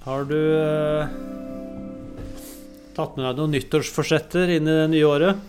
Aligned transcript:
Har 0.00 0.24
du 0.24 0.36
eh, 0.56 1.08
tatt 2.96 3.16
med 3.18 3.26
deg 3.26 3.36
noen 3.36 3.52
nyttårsforsetter 3.52 4.48
inn 4.56 4.64
i 4.68 4.76
det 4.78 4.86
nye 4.94 5.08
året? 5.08 5.42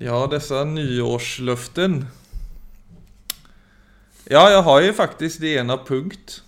Ja, 0.00 0.16
disse 0.28 0.60
nyårsløftene 0.68 2.04
Ja, 4.28 4.42
jeg 4.52 4.62
har 4.66 4.82
jo 4.84 4.96
faktisk 4.96 5.40
det 5.44 5.54
ene 5.60 5.76
punkt. 5.86 6.40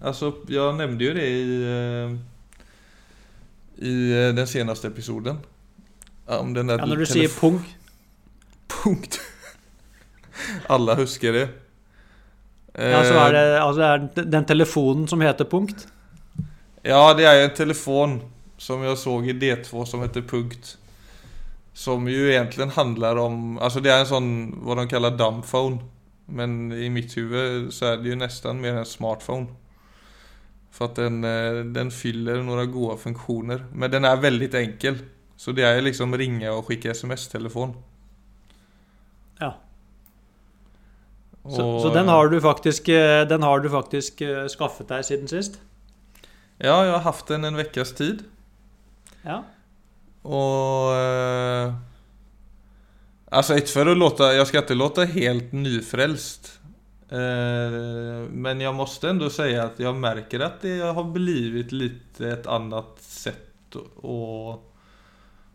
Altså, 0.00 0.30
jeg 0.48 0.76
nevnte 0.78 1.08
jo 1.08 1.16
det 1.16 1.26
i, 1.26 1.56
eh, 1.72 2.14
i 3.82 3.94
eh, 4.14 4.30
den 4.36 4.46
seneste 4.48 4.92
episoden. 4.92 5.40
Om 6.28 6.52
den 6.54 6.70
der 6.70 6.80
Ja, 6.80 6.86
når 6.86 7.02
du 7.02 7.08
sier 7.08 7.32
punkt? 7.32 7.72
punkt. 8.68 9.18
Alle 10.72 10.94
husker 11.00 11.32
det. 11.34 11.46
Ja, 12.76 13.02
så 13.04 13.14
Eh, 13.14 13.26
er 13.26 13.32
det 13.32 13.44
altså 13.60 13.80
det 13.80 14.24
er 14.24 14.30
den 14.30 14.44
telefonen 14.44 15.06
som 15.08 15.20
heter 15.20 15.44
punkt? 15.44 15.86
Ja, 16.84 17.12
det 17.16 17.24
er 17.26 17.40
jo 17.40 17.48
en 17.48 17.56
telefon 17.56 18.18
som 18.58 18.82
jeg 18.84 18.98
såg 19.00 19.28
i 19.28 19.36
D2 19.36 19.84
som 19.86 20.02
heter 20.04 20.22
Punkt. 20.22 20.76
Som 21.76 22.08
jo 22.08 22.28
egentlig 22.30 22.70
handler 22.72 23.18
om, 23.20 23.58
Altså 23.58 23.80
det 23.80 23.92
er 23.92 24.00
en 24.00 24.08
sånn 24.08 24.30
hva 24.64 24.78
de 24.78 24.86
kaller 24.88 25.16
dumbphone. 25.16 25.80
Men 26.26 26.72
i 26.72 26.88
mitt 26.90 27.14
huvud 27.14 27.72
så 27.74 27.92
er 27.92 28.00
det 28.02 28.10
jo 28.10 28.18
nesten 28.18 28.60
mer 28.62 28.80
en 28.80 28.88
smartphone. 28.88 29.48
For 30.70 30.88
at 30.88 30.96
den, 30.96 31.24
eh, 31.24 31.62
den 31.72 31.90
fyller 31.90 32.42
noen 32.42 32.72
gode 32.72 32.98
funksjoner. 32.98 33.66
Men 33.72 33.90
den 33.90 34.04
er 34.04 34.16
veldig 34.16 34.50
enkel. 34.54 34.98
Så 35.36 35.52
det 35.52 35.64
er 35.64 35.82
liksom 35.82 36.14
ringe 36.16 36.48
og 36.50 36.64
skikke 36.64 36.94
sms-telefon. 36.94 37.76
Ja. 39.40 39.52
Så, 41.52 41.64
så 41.84 41.90
den 41.94 42.08
har 42.10 42.30
du 42.32 42.38
faktisk, 42.42 42.88
eh, 42.88 43.22
den 43.28 43.44
har 43.46 43.60
du 43.62 43.68
faktisk 43.70 44.22
eh, 44.26 44.46
skaffet 44.50 44.88
deg 44.90 45.04
siden 45.06 45.30
sist? 45.30 45.60
Ja, 46.58 46.80
jeg 46.86 46.94
har 46.94 47.04
haft 47.04 47.28
den 47.28 47.44
en 47.44 47.58
ukes 47.60 47.92
tid. 47.98 48.24
Ja. 49.26 49.42
Og 50.26 50.94
Eh, 50.96 51.74
Altså, 53.36 53.56
ikke 53.58 53.72
for 53.74 53.90
å 53.90 53.96
låte 53.98 54.28
Jeg 54.36 54.46
skal 54.46 54.62
ikke 54.62 54.76
låte 54.78 55.06
helt 55.10 55.50
nyfrelst. 55.56 56.52
Eh, 57.10 57.74
men 58.30 58.62
jeg 58.62 58.74
må 58.74 58.86
likevel 58.86 59.30
si 59.34 59.50
at 59.58 59.78
jeg 59.82 59.98
merker 59.98 60.44
at 60.46 60.62
det 60.62 60.78
har 60.82 61.10
blivit 61.14 61.74
litt 61.74 62.20
et 62.22 62.46
annet 62.50 63.02
sett 63.02 63.76
å, 64.02 64.56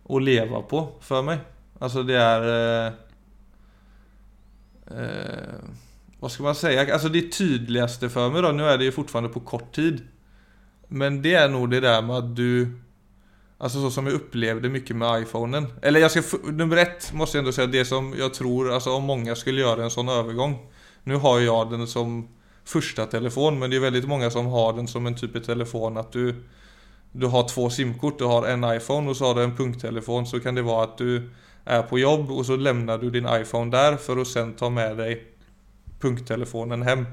å 0.04 0.22
leve 0.22 0.62
på 0.68 0.84
for 1.04 1.28
meg. 1.28 1.44
Altså, 1.82 2.04
det 2.08 2.20
er 2.20 2.48
Eh, 2.52 3.00
eh, 4.98 5.60
vad 6.20 6.32
ska 6.32 6.44
man 6.44 6.56
säga? 6.56 6.94
Alltså 6.94 7.10
det 7.10 7.32
tydligaste 7.32 8.10
för 8.10 8.30
mig 8.30 8.42
då, 8.42 8.48
nu 8.52 8.64
är 8.64 8.78
det 8.78 8.84
ju 8.84 8.92
fortfarande 8.92 9.30
på 9.30 9.40
kort 9.40 9.76
tid. 9.76 10.02
Men 10.88 11.22
det 11.22 11.34
är 11.34 11.50
nog 11.50 11.70
det 11.70 11.80
där 11.80 12.02
med 12.02 12.16
att 12.16 12.36
du 12.36 12.78
Alltså 13.58 13.82
så 13.82 13.92
som 13.92 14.06
jag 14.08 14.16
upplevde 14.16 14.70
mycket 14.70 14.96
med 14.96 15.22
iPhonen. 15.22 15.68
Eller 15.82 16.00
jag 16.00 16.12
ska, 16.12 16.20
f- 16.20 16.34
nummer 16.44 16.78
ett 16.78 17.14
måste 17.14 17.38
jag 17.38 17.42
ändå 17.42 17.52
säga 17.52 17.68
det 17.68 17.86
som 17.86 18.16
jag 18.18 18.34
tror, 18.34 18.72
alltså 18.72 18.90
om 18.92 19.04
många 19.04 19.36
skulle 19.36 19.62
göra 19.62 19.84
en 19.84 19.92
sån 19.92 20.10
övergång. 20.10 20.58
Nu 21.04 21.16
har 21.16 21.40
jag 21.40 21.72
den 21.72 21.88
som 21.88 22.28
första 22.66 23.06
telefon 23.06 23.60
men 23.60 23.70
det 23.70 23.76
är 23.76 23.80
väldigt 23.80 24.08
många 24.08 24.30
som 24.32 24.46
har 24.46 24.74
den 24.74 24.88
som 24.88 25.08
en 25.08 25.16
typ 25.16 25.36
av 25.36 25.40
telefon 25.40 25.98
att 25.98 26.12
du 26.12 26.36
Du 27.12 27.28
har 27.28 27.48
två 27.48 27.70
simkort, 27.70 28.20
du 28.20 28.26
har 28.26 28.48
en 28.48 28.64
iPhone 28.76 29.10
och 29.10 29.18
så 29.18 29.26
har 29.26 29.36
du 29.36 29.44
en 29.44 29.56
punkttelefon 29.56 30.26
så 30.28 30.40
kan 30.40 30.56
det 30.56 30.62
vara 30.62 30.84
att 30.84 30.98
du 30.98 31.30
är 31.66 31.82
på 31.82 32.00
jobb 32.00 32.32
och 32.32 32.46
så 32.46 32.56
lämnar 32.56 32.98
du 32.98 33.10
din 33.10 33.28
iPhone 33.32 33.72
där 33.72 33.96
för 33.98 34.18
att 34.18 34.28
sen 34.28 34.54
ta 34.54 34.70
med 34.70 34.98
dig 34.98 35.24
punkttelefonen 36.00 36.82
hem. 36.82 37.06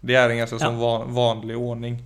Det 0.00 0.14
är 0.14 0.30
en 0.30 0.38
ganska 0.38 0.56
Ja. 0.56 0.60
sån 0.60 0.78
van, 0.78 1.14
vanlig 1.14 1.56
ordning. 1.58 2.04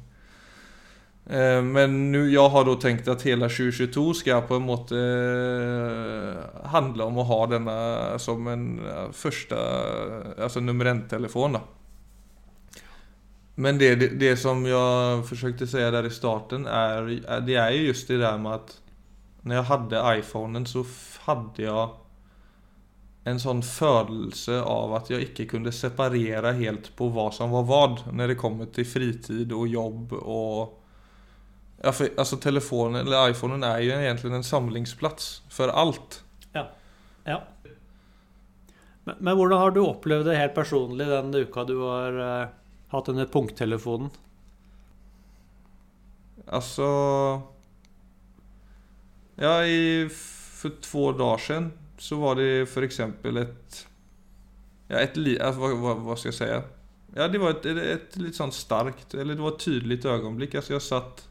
Eh, 1.26 1.62
Men 1.62 2.12
nu, 2.12 2.30
jag 2.30 2.48
har 2.48 2.64
då 2.64 2.74
tänkt 2.74 3.08
att 3.08 3.22
hela 3.22 3.48
2022 3.48 4.14
ska 4.14 4.40
på 4.40 4.54
en 4.54 4.62
måte 4.62 4.96
eh, 4.96 6.66
handla 6.70 7.04
om 7.04 7.18
att 7.18 7.26
ha 7.26 7.46
denna 7.46 8.18
som 8.18 8.46
en 8.46 8.80
første 9.12 9.12
första, 9.12 9.56
alltså 10.42 10.60
nummer 10.60 10.84
en-telefon 10.84 11.52
då. 11.52 11.60
Men 13.54 13.78
det, 13.78 13.94
det, 13.94 14.08
det 14.08 14.36
som 14.36 14.66
jag 14.66 15.28
försökte 15.28 15.66
säga 15.66 15.90
där 15.90 16.06
i 16.06 16.10
starten 16.10 16.66
är, 16.66 17.02
är- 17.30 17.40
det 17.40 17.54
är 17.54 17.70
ju 17.70 17.86
just 17.86 18.08
det 18.08 18.18
där 18.18 18.38
med 18.38 18.52
att 18.52 18.80
när 19.40 19.54
jag 19.56 19.62
hade 19.62 20.18
iPhonen 20.18 20.66
så 20.66 20.84
f- 21.26 21.58
jeg 21.62 21.88
en 23.30 23.38
sånn 23.38 23.60
følelse 23.62 24.56
av 24.66 24.94
at 24.98 25.10
jeg 25.12 25.28
ikke 25.28 25.44
kunne 25.54 25.72
separere 25.74 26.54
helt 26.58 26.88
på 26.98 27.06
hva 27.14 27.28
som 27.34 27.52
var 27.54 27.66
hva 27.68 28.02
når 28.12 28.32
det 28.32 28.38
kommer 28.40 28.70
til 28.74 28.86
fritid 28.88 29.52
og 29.54 29.68
jobb 29.70 30.16
og 30.22 30.78
Ja, 31.82 31.90
for, 31.90 32.06
altså 32.14 32.36
telefonen 32.38 33.00
eller 33.00 33.32
iPhonen 33.32 33.64
er 33.66 33.80
jo 33.82 33.94
egentlig 33.96 34.30
en 34.36 34.44
samlingsplats 34.46 35.30
for 35.50 35.68
alt. 35.74 36.20
ja. 37.26 37.40
Men, 39.04 39.16
men 39.18 39.36
hvordan 39.36 39.58
har 39.58 39.70
du 39.74 39.80
opplevd 39.82 40.28
det 40.30 40.36
helt 40.38 40.54
personlig 40.54 41.08
den 41.10 41.34
uka 41.34 41.64
du 41.66 41.74
har 41.82 42.18
uh, 42.22 42.52
hatt 42.94 43.08
denne 43.10 43.26
punkttelefonen? 43.30 44.12
Altså 46.46 46.86
Ja, 49.40 49.54
i, 49.64 50.08
för 50.62 50.72
två 50.80 51.12
dagar 51.12 51.38
sedan 51.38 51.72
så 51.98 52.16
var 52.16 52.34
det 52.34 52.66
för 52.66 52.82
exempel 52.82 53.36
ett... 53.36 53.86
Ja, 54.88 54.96
ett 54.96 55.16
vad, 55.56 55.78
vad, 55.78 55.96
vad 55.96 56.18
ska 56.18 56.28
jag 56.28 56.34
säga? 56.34 56.62
Ja, 57.14 57.28
det 57.28 57.38
var 57.38 57.50
ett, 57.50 57.66
ett, 57.66 57.76
ett 57.76 58.16
lite 58.16 58.36
sånt 58.36 58.54
starkt, 58.54 59.14
eller 59.14 59.34
det 59.34 59.42
var 59.42 59.48
ett 59.48 59.64
tydligt 59.64 60.04
ögonblick. 60.04 60.54
Alltså 60.54 60.72
jag 60.72 60.82
satt... 60.82 61.28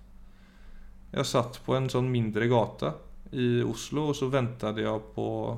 Jag 1.11 1.25
satt 1.25 1.65
på 1.65 1.75
en 1.75 1.89
sån 1.89 2.11
mindre 2.11 2.47
gata 2.47 2.93
i 3.31 3.61
Oslo 3.61 4.01
och 4.01 4.15
så 4.15 4.27
väntade 4.27 4.81
jag 4.81 5.15
på, 5.15 5.57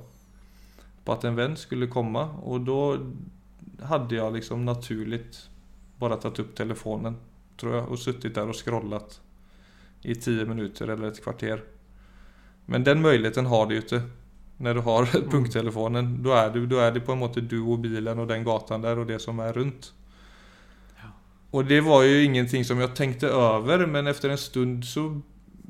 på 1.06 1.12
att 1.12 1.24
en 1.24 1.36
vän 1.36 1.58
skulle 1.58 1.88
komma 1.88 2.30
och 2.30 2.62
då 2.62 2.98
hade 3.82 4.16
jag 4.16 4.34
liksom 4.34 4.66
naturligt 4.66 5.50
bara 5.98 6.16
tagit 6.16 6.40
upp 6.40 6.56
telefonen 6.56 7.16
tror 7.58 7.76
jag 7.76 7.90
och 7.90 8.00
suttit 8.00 8.36
där 8.36 8.50
och 8.50 8.66
scrollat 8.66 9.22
i 10.02 10.16
10 10.16 10.46
minuter 10.46 10.88
eller 10.88 11.08
ett 11.08 11.24
kvarter. 11.24 11.64
Men 12.66 12.84
den 12.84 13.02
möjligheten 13.02 13.46
har 13.46 13.66
du 13.66 13.78
ikke 13.78 14.02
når 14.58 14.70
när 14.70 14.74
du 14.74 14.82
har 14.82 15.06
punkttelefonen. 15.32 16.24
Da 16.24 16.46
er 16.46 16.50
du, 16.50 16.80
är 16.80 16.92
det 16.92 17.00
på 17.00 17.12
en 17.12 17.20
måte 17.20 17.42
du 17.42 17.60
og 17.62 17.82
bilen 17.82 18.20
og 18.20 18.28
den 18.28 18.44
gatan 18.44 18.82
der 18.82 19.00
og 19.00 19.08
det 19.08 19.20
som 19.22 19.40
er 19.40 19.54
rundt. 19.54 19.92
Ja. 21.02 21.10
Og 21.52 21.68
det 21.68 21.82
var 21.82 22.04
jo 22.04 22.24
ingenting 22.24 22.66
som 22.66 22.80
jeg 22.80 22.96
tenkte 22.96 23.34
over, 23.34 23.86
men 23.88 24.08
etter 24.08 24.30
en 24.30 24.38
stund 24.38 24.86
så 24.86 25.22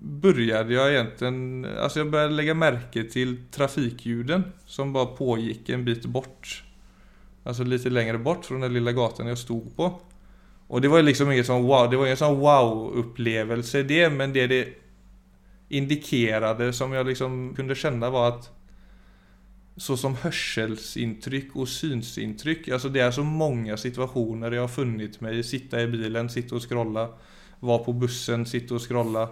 började 0.03 0.73
jeg 0.73 0.95
egentlig, 0.95 1.71
alltså 1.77 1.99
jag 1.99 2.11
började 2.11 2.33
lägga 2.33 2.53
märke 2.53 3.03
til 3.03 3.37
trafikljuden 3.51 4.43
som 4.65 4.93
bare 4.93 5.15
pågikk 5.17 5.69
en 5.69 5.85
bit 5.85 6.05
bort. 6.05 6.63
Alltså 7.43 7.63
litt 7.63 7.85
längre 7.85 8.17
bort 8.17 8.45
fra 8.45 8.57
den 8.57 8.73
lilla 8.73 8.91
gatan 8.91 9.27
jeg 9.27 9.37
stod 9.37 9.75
på. 9.75 10.01
Og 10.67 10.81
det 10.81 10.87
var 10.87 11.01
liksom 11.01 11.31
inget 11.31 11.47
sånn 11.47 11.63
wow, 11.63 11.87
det 11.89 11.97
var 11.97 12.05
ingen 12.05 12.17
sånn 12.17 12.39
wow-upplevelse 12.39 13.83
det, 13.83 14.09
men 14.09 14.33
det 14.33 14.47
det 14.47 14.82
indikerade 15.73 16.73
som 16.73 16.93
jag 16.93 17.07
liksom 17.07 17.53
kunde 17.55 17.75
känna 17.75 18.09
var 18.09 18.27
att 18.27 18.51
så 19.77 19.97
som 19.97 20.15
hörselintryck 20.15 21.55
och 21.55 21.69
synsintryck, 21.69 22.67
alltså 22.67 22.89
det 22.89 22.99
är 22.99 23.11
så 23.11 23.23
många 23.23 23.77
situationer 23.77 24.51
jag 24.51 24.61
har 24.61 24.67
funnit 24.67 25.21
mig. 25.21 25.43
Sitta 25.43 25.81
i 25.81 25.87
bilen, 25.87 26.29
sitta 26.29 26.55
och 26.55 26.69
scrolla. 26.69 27.09
Vara 27.59 27.83
på 27.83 27.93
bussen, 27.93 28.45
sitta 28.45 28.75
och 28.75 28.89
scrolla. 28.89 29.29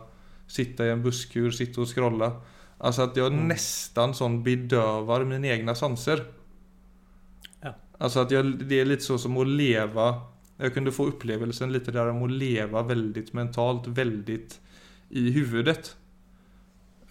Sitta 0.47 0.85
i 0.85 0.89
en 0.89 1.03
busskur, 1.03 1.51
sitta 1.51 1.81
och 1.81 1.95
scrolla. 1.95 2.41
Alltså 2.77 3.01
att 3.01 3.15
jag 3.17 3.33
Mm. 3.33 3.47
nästan 3.47 4.13
sån 4.15 4.43
bedövar 4.43 5.25
mina 5.25 5.47
egna 5.47 5.75
sanser. 5.75 6.23
Ja. 7.61 7.75
Alltså 7.97 8.19
att 8.19 8.31
jag, 8.31 8.59
det 8.65 8.79
är 8.79 8.85
lite 8.85 9.03
så 9.03 9.17
som 9.17 9.37
att 9.37 9.47
leva. 9.47 10.21
Jag 10.57 10.73
kunde 10.73 10.91
få 10.91 11.05
upplevelsen 11.05 11.73
lite 11.73 11.91
där 11.91 12.07
om 12.09 12.23
att 12.23 12.31
leva 12.31 12.83
väldigt 12.83 13.33
mentalt, 13.33 13.87
väldigt 13.87 14.59
i 15.09 15.31
huvudet. 15.31 15.95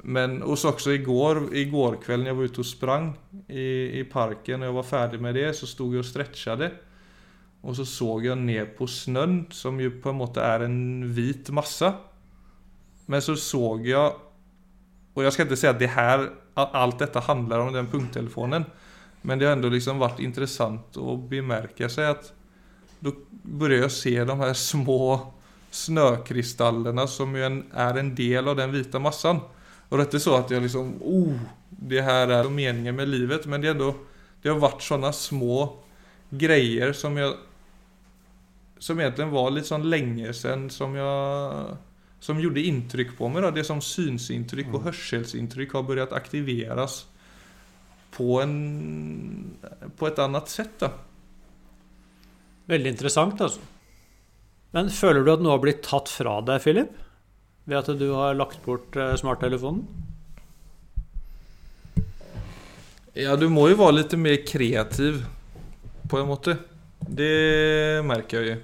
Men 0.02 0.42
och 0.42 0.58
så 0.58 0.68
också 0.68 0.92
igår, 0.92 2.02
kväll 2.02 2.20
när 2.20 2.26
jag 2.26 2.34
var 2.34 2.44
ute 2.44 2.60
och 2.60 2.66
sprang 2.66 3.18
i, 3.48 4.00
i 4.00 4.04
parken 4.04 4.62
och 4.62 4.68
jag 4.68 4.72
var 4.72 4.82
ferdig 4.82 5.20
med 5.20 5.34
det 5.34 5.52
så 5.56 5.66
stod 5.66 5.94
jeg 5.94 6.00
og 6.00 6.08
stretchade. 6.08 6.70
Og 7.60 7.76
så 7.76 7.84
såg 7.84 8.24
jeg 8.24 8.40
ned 8.40 8.72
på 8.78 8.86
snön 8.88 9.44
som 9.52 9.80
jo 9.80 9.90
på 10.02 10.10
en 10.10 10.20
måte 10.22 10.40
er 10.40 10.64
en 10.64 11.04
vit 11.12 11.50
masse. 11.52 11.92
Men 13.06 13.22
så 13.22 13.36
såg 13.36 13.88
jeg 13.88 14.16
og 15.14 15.24
jeg 15.24 15.32
skal 15.34 15.46
ikke 15.46 15.58
si 15.58 15.68
at 15.68 15.78
det 15.78 15.90
här 15.90 16.30
allt 16.54 16.98
detta 16.98 17.20
handlar 17.20 17.58
om 17.58 17.72
den 17.72 17.86
punkttelefonen. 17.86 18.64
Men 19.22 19.38
det 19.38 19.44
har 19.46 19.52
ändå 19.52 19.68
liksom 19.68 19.98
varit 19.98 20.20
intressant 20.20 20.96
bemerke 21.28 21.88
seg 21.88 22.14
at 22.14 22.32
da 23.00 23.12
då 23.42 23.68
jeg 23.68 23.84
å 23.84 23.92
se 23.92 24.12
de 24.24 24.36
her 24.40 24.54
små 24.54 25.32
snøkrystallene 25.70 27.06
som 27.08 27.36
jo 27.36 27.44
en, 27.44 27.64
är 27.72 27.98
en 27.98 28.14
del 28.14 28.48
av 28.48 28.56
den 28.56 28.72
vita 28.72 28.98
massan. 28.98 29.40
Och 29.90 29.96
det 29.96 30.02
är 30.02 30.06
inte 30.06 30.20
så 30.20 30.36
att 30.36 30.50
jag 30.50 30.62
liksom, 30.62 31.02
oh, 31.02 31.34
det 31.70 32.00
här 32.00 32.28
är 32.28 32.48
meningen 32.48 32.96
med 32.96 33.08
livet. 33.08 33.46
Men 33.46 33.60
det 33.60 33.66
är 33.66 33.70
ändå, 33.70 33.94
det 34.42 34.48
har 34.48 34.58
varit 34.58 34.82
sådana 34.82 35.12
små 35.12 35.78
grejer 36.30 36.92
som 36.92 37.16
jag 37.16 37.34
som 38.78 39.00
egentligen 39.00 39.30
var 39.30 39.50
litt 39.52 39.66
sånn 39.68 39.90
lenge 39.90 40.32
siden 40.32 40.70
som 40.72 40.94
jeg 40.96 41.76
som 42.20 42.40
gjorde 42.40 42.62
inntrykk 42.64 43.12
på 43.18 43.28
meg. 43.32 43.44
Da. 43.44 43.50
Det 43.52 43.64
som 43.68 43.80
synsinntrykk 43.84 44.72
og 44.76 44.86
hørselsinntrykk 44.88 45.74
har 45.76 45.84
begynt 45.88 46.16
aktiveres 46.16 47.02
på, 48.14 48.40
en, 48.42 48.54
på 49.96 50.08
et 50.08 50.20
annet 50.20 50.52
sett. 50.52 50.74
Da. 50.80 50.92
Veldig 52.70 52.94
interessant, 52.94 53.40
altså. 53.40 53.60
Men 54.76 54.90
føler 54.94 55.24
du 55.24 55.32
at 55.32 55.42
noe 55.42 55.56
har 55.56 55.62
blitt 55.64 55.82
tatt 55.86 56.12
fra 56.12 56.38
deg, 56.46 56.60
Philip? 56.62 56.92
Ved 57.68 57.76
at 57.78 57.90
du 58.00 58.08
har 58.16 58.38
lagt 58.38 58.62
bort 58.64 58.96
eh, 58.96 59.14
smarttelefonen? 59.20 59.84
Ja, 63.18 63.34
du 63.36 63.48
må 63.50 63.66
jo 63.68 63.78
være 63.80 64.00
litt 64.00 64.14
mer 64.18 64.38
kreativ, 64.46 65.24
på 66.08 66.20
en 66.20 66.28
måte. 66.30 66.56
Det 67.00 68.00
merker 68.06 68.40
jeg 68.40 68.54
jo. 68.54 68.58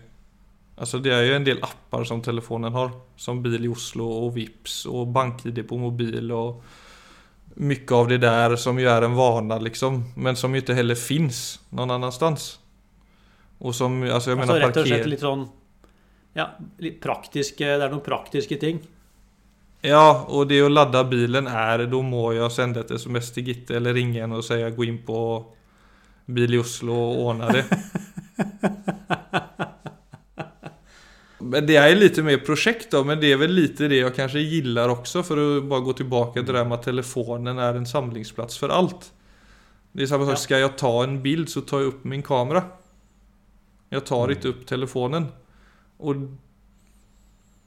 Altså, 0.76 1.00
det 1.00 1.12
er 1.14 1.24
jo 1.24 1.36
en 1.38 1.46
del 1.46 1.62
apper 1.64 2.04
som 2.04 2.20
telefonen 2.22 2.74
har. 2.74 2.92
Som 3.16 3.40
Bil 3.44 3.64
i 3.64 3.70
Oslo 3.72 4.06
og 4.26 4.34
Vips 4.36 4.82
og 4.90 5.08
BankID 5.14 5.62
på 5.68 5.78
mobil. 5.80 6.30
og 6.36 6.60
Mye 7.56 7.96
av 7.96 8.10
det 8.10 8.20
der 8.20 8.56
som 8.60 8.76
jo 8.78 8.90
er 8.92 9.06
en 9.06 9.16
vane, 9.16 9.56
liksom. 9.64 10.02
Men 10.20 10.36
som 10.36 10.52
jo 10.52 10.60
ikke 10.60 10.76
heller 10.76 10.98
fins 11.00 11.62
noen 11.72 11.96
annenstans. 11.96 12.58
Og 13.64 13.72
som 13.74 14.02
altså, 14.04 14.34
jeg 14.34 14.36
Altså 14.38 14.52
mener 14.52 14.66
rett 14.66 14.82
og 14.82 14.90
slett 14.90 15.08
litt 15.08 15.24
sånn 15.24 15.46
Ja, 16.36 16.50
litt 16.84 17.00
praktiske 17.00 17.64
Det 17.64 17.86
er 17.86 17.92
noen 17.92 18.04
praktiske 18.04 18.58
ting. 18.60 18.82
Ja, 19.86 20.24
og 20.28 20.48
det 20.50 20.62
å 20.64 20.72
ladde 20.72 21.02
bilen 21.08 21.46
er 21.48 21.86
Da 21.86 22.00
må 22.02 22.32
jeg 22.36 22.50
sende 22.54 22.82
et 22.82 22.92
SMS 22.92 23.30
til 23.34 23.50
Gitte 23.50 23.76
eller 23.78 23.96
ringe 23.96 24.20
henne 24.22 24.40
og 24.40 24.46
si 24.46 24.58
gå 24.58 24.88
inn 24.88 25.00
på 25.06 25.20
Bil 26.26 26.56
i 26.56 26.58
Oslo 26.58 26.94
og 26.96 27.20
ordne 27.30 27.52
det. 27.54 27.64
Men 31.46 31.66
det 31.68 31.76
er 31.78 31.92
litt 31.94 32.18
mer 32.26 32.40
prosjekt 32.42 32.90
da, 32.90 33.02
men 33.06 33.20
det 33.22 33.28
er 33.30 33.38
vel 33.38 33.52
litt 33.54 33.78
det 33.78 34.00
jeg 34.00 34.14
kanskje 34.16 34.42
gillar 34.42 34.90
også, 34.90 35.22
for 35.22 35.38
å 35.38 35.44
bare 35.68 35.84
gå 35.86 35.94
tilbake 36.00 36.42
til 36.42 36.56
det 36.56 36.64
med 36.66 36.78
at 36.80 36.88
telefonen 36.88 37.60
er 37.62 37.78
en 37.78 37.86
samlingsplass 37.86 38.58
for 38.58 38.74
alt. 38.74 39.12
Det 39.94 40.04
er 40.04 40.10
samme 40.10 40.26
sak, 40.28 40.40
skal 40.42 40.64
jeg 40.64 40.74
ta 40.80 40.90
en 41.04 41.20
bild 41.22 41.46
så 41.52 41.62
tar 41.62 41.84
jeg 41.84 41.92
opp 41.92 42.02
min 42.08 42.24
kamera. 42.26 42.64
Jeg 43.94 44.02
tar 44.08 44.32
ikke 44.34 44.52
opp 44.56 44.66
telefonen. 44.68 45.30
Og, 45.98 46.26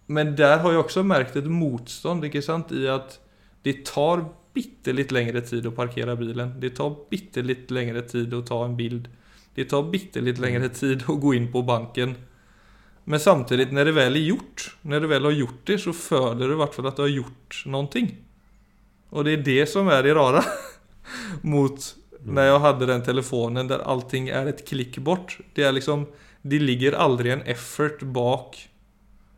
men 0.08 0.36
der 0.38 0.60
har 0.64 0.74
jeg 0.74 0.84
også 0.84 1.06
merket 1.06 1.44
et 1.44 1.52
motstand, 1.52 2.26
ikke 2.26 2.44
sant, 2.46 2.74
i 2.76 2.88
at 2.92 3.18
det 3.66 3.82
tar 3.90 4.26
bitte 4.56 4.94
litt 4.96 5.14
lengre 5.14 5.42
tid 5.46 5.68
å 5.70 5.76
parkere 5.76 6.16
bilen. 6.20 6.56
Det 6.62 6.74
tar 6.80 6.96
bitte 7.12 7.44
litt 7.46 7.72
lengre 7.74 8.04
tid 8.08 8.34
å 8.34 8.44
ta 8.46 8.64
en 8.66 8.78
bild. 8.80 9.08
Det 9.56 9.68
tar 9.72 9.86
bitte 9.92 10.24
litt 10.24 10.40
lengre 10.42 10.70
tid 10.74 11.06
å 11.10 11.18
gå 11.22 11.36
inn 11.38 11.50
på 11.52 11.64
banken. 11.68 12.16
Men 13.10 13.22
samtidig, 13.22 13.70
når 13.74 13.90
det 13.90 13.96
vel 13.98 14.18
er 14.20 14.28
gjort, 14.28 14.66
når 14.86 15.02
du 15.02 15.08
vel 15.10 15.28
har 15.30 15.38
gjort 15.38 15.62
det, 15.66 15.78
så 15.82 15.94
føler 15.98 16.44
du 16.46 16.54
i 16.54 16.60
hvert 16.60 16.76
fall 16.76 16.90
at 16.90 17.00
du 17.00 17.06
har 17.06 17.14
gjort 17.14 17.62
noe. 17.74 18.04
Og 19.10 19.26
det 19.26 19.34
er 19.34 19.46
det 19.48 19.64
som 19.72 19.90
er 19.90 20.06
det 20.06 20.14
rare 20.18 20.44
mot 21.54 21.88
når 22.24 22.44
jeg 22.44 22.60
hadde 22.60 22.88
den 22.90 23.04
telefonen 23.06 23.70
der 23.70 23.84
allting 23.88 24.30
er 24.30 24.48
et 24.48 24.66
klikk 24.68 24.98
bort. 25.04 25.38
Det 25.56 25.64
är 25.64 25.72
liksom 25.72 26.08
Det 26.42 26.60
ligger 26.60 26.92
aldri 26.92 27.32
en 27.32 27.42
effort 27.42 28.02
bak 28.04 28.70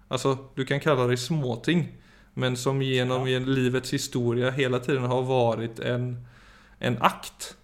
Alltså, 0.08 0.38
du 0.56 0.66
kan 0.66 0.80
kalla 0.80 1.08
det 1.08 1.18
småting, 1.18 1.88
men 2.34 2.58
som 2.58 2.82
gjennom 2.82 3.28
Ja. 3.28 3.40
livets 3.40 3.94
historie 3.94 4.52
hele 4.52 4.80
tiden 4.80 5.04
har 5.04 5.22
vært 5.24 5.80
en, 5.80 6.28
en 6.80 6.98
akt. 7.02 7.56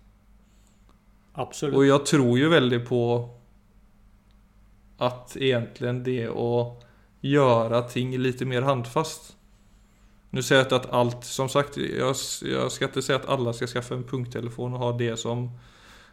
Absolut. 1.34 1.75
Og 1.75 1.86
jeg 1.86 2.06
tror 2.06 2.38
jo 2.40 2.50
veldig 2.50 2.86
på 2.88 3.30
at 5.00 5.36
egentlig 5.38 6.04
det 6.06 6.30
å 6.30 6.78
gjøre 7.22 7.90
ting 7.90 8.18
litt 8.18 8.42
mer 8.48 8.62
handfast 8.62 9.36
Nu 10.30 10.44
säger 10.44 10.60
jag 10.62 10.66
inte 10.66 10.76
att 10.76 10.94
allt, 10.94 11.24
som 11.24 11.50
sagt, 11.50 11.78
jag, 11.78 12.16
jag 12.42 12.72
ska 12.72 12.86
inte 12.86 13.02
säga 13.02 13.16
att 13.16 13.30
alla 13.30 13.54
ska 13.54 13.68
skaffa 13.68 13.96
en 13.96 14.04
punkttelefon 14.04 14.74
och 14.74 14.80
ha 14.80 14.92
det 14.92 15.18
som 15.18 15.52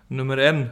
nummer 0.09 0.37
en. 0.37 0.63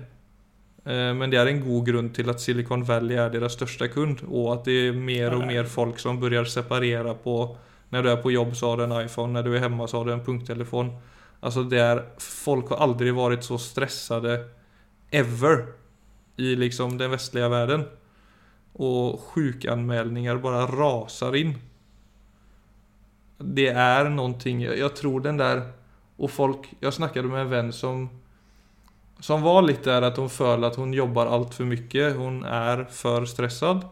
Eh, 0.84 1.14
Men 1.14 1.30
det 1.30 1.36
är 1.36 1.46
en 1.46 1.60
god 1.60 1.86
grund 1.86 2.14
till 2.14 2.30
att 2.30 2.40
Silicon 2.40 2.84
Valley 2.84 3.16
är 3.16 3.30
deras 3.30 3.52
största 3.52 3.88
kund 3.88 4.20
och 4.28 4.52
att 4.52 4.64
det 4.64 4.72
är 4.72 4.92
mer 4.92 5.34
och 5.34 5.46
mer 5.46 5.64
folk 5.64 5.98
som 5.98 6.20
börjar 6.20 6.44
separera 6.44 7.14
på 7.14 7.56
när 7.88 8.02
du 8.02 8.10
är 8.10 8.16
på 8.16 8.30
jobb 8.30 8.56
så 8.56 8.70
har 8.70 8.76
du 8.76 8.84
en 8.84 9.06
iPhone, 9.06 9.32
när 9.32 9.42
du 9.42 9.56
är 9.56 9.60
hemma 9.60 9.88
så 9.88 9.96
har 9.98 10.04
du 10.04 10.12
en 10.12 10.24
punkttelefon. 10.24 10.96
Alltså 11.40 11.62
det 11.62 11.80
är, 11.80 12.04
folk 12.18 12.68
har 12.68 12.76
aldrig 12.76 13.14
varit 13.14 13.44
så 13.44 13.58
stressade 13.58 14.48
ever 15.10 15.66
i 16.36 16.56
liksom 16.56 16.98
den 16.98 17.10
västliga 17.10 17.48
världen. 17.48 17.84
Och 18.72 19.20
sjukanmälningar 19.20 20.36
bara 20.36 20.66
rasar 20.66 21.36
in. 21.36 21.58
Det 23.44 23.68
är 23.68 24.08
någonting, 24.08 24.62
jag, 24.62 24.78
jag 24.78 24.96
tror 24.96 25.20
den 25.20 25.36
där, 25.36 25.62
och 26.16 26.30
folk, 26.30 26.74
jag 26.80 26.94
snackade 26.94 27.28
med 27.28 27.40
en 27.40 27.50
vän 27.50 27.72
som 27.72 28.08
som 29.22 29.42
var 29.42 29.62
litt 29.62 29.84
der 29.86 30.02
at 30.02 30.16
hun 30.18 30.30
føler 30.30 30.66
at 30.66 30.76
hun 30.80 30.94
jobber 30.96 31.28
altfor 31.30 31.68
mye. 31.70 32.08
Hun 32.16 32.40
er 32.42 32.88
for 32.90 33.22
stressad. 33.30 33.84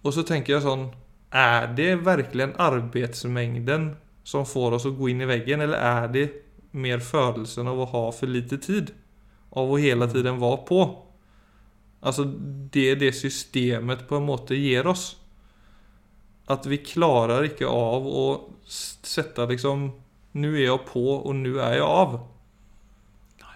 Og 0.00 0.14
så 0.16 0.24
tenker 0.24 0.54
jeg 0.54 0.64
sånn 0.64 0.86
Er 1.28 1.66
det 1.76 1.90
virkelig 2.06 2.54
arbeidsmengden 2.56 3.90
som 4.24 4.46
får 4.48 4.78
oss 4.78 4.86
å 4.88 4.94
gå 4.96 5.10
inn 5.12 5.20
i 5.20 5.28
veggen, 5.28 5.60
eller 5.60 5.76
er 5.76 6.08
det 6.12 6.24
mer 6.72 7.04
følelsen 7.04 7.68
av 7.68 7.82
å 7.84 7.90
ha 7.92 8.02
for 8.16 8.32
lite 8.32 8.56
tid? 8.64 8.94
Av 9.52 9.68
å 9.68 9.76
hele 9.76 10.08
tiden 10.08 10.40
være 10.40 10.64
på? 10.68 10.80
Altså, 12.00 12.24
det 12.72 12.86
er 12.94 12.98
det 13.02 13.12
systemet 13.18 14.06
på 14.08 14.16
en 14.16 14.28
måte 14.28 14.56
gir 14.56 14.88
oss. 14.88 15.18
At 16.48 16.66
vi 16.68 16.80
klarer 16.80 17.50
ikke 17.50 17.68
av 17.68 18.06
å 18.08 18.26
sette 18.68 19.48
liksom 19.50 19.90
Nå 20.38 20.50
er 20.52 20.68
jeg 20.68 20.82
på, 20.86 21.02
og 21.16 21.32
nå 21.34 21.54
er 21.64 21.78
jeg 21.78 21.84
av. 21.86 22.12
Nei. 23.40 23.54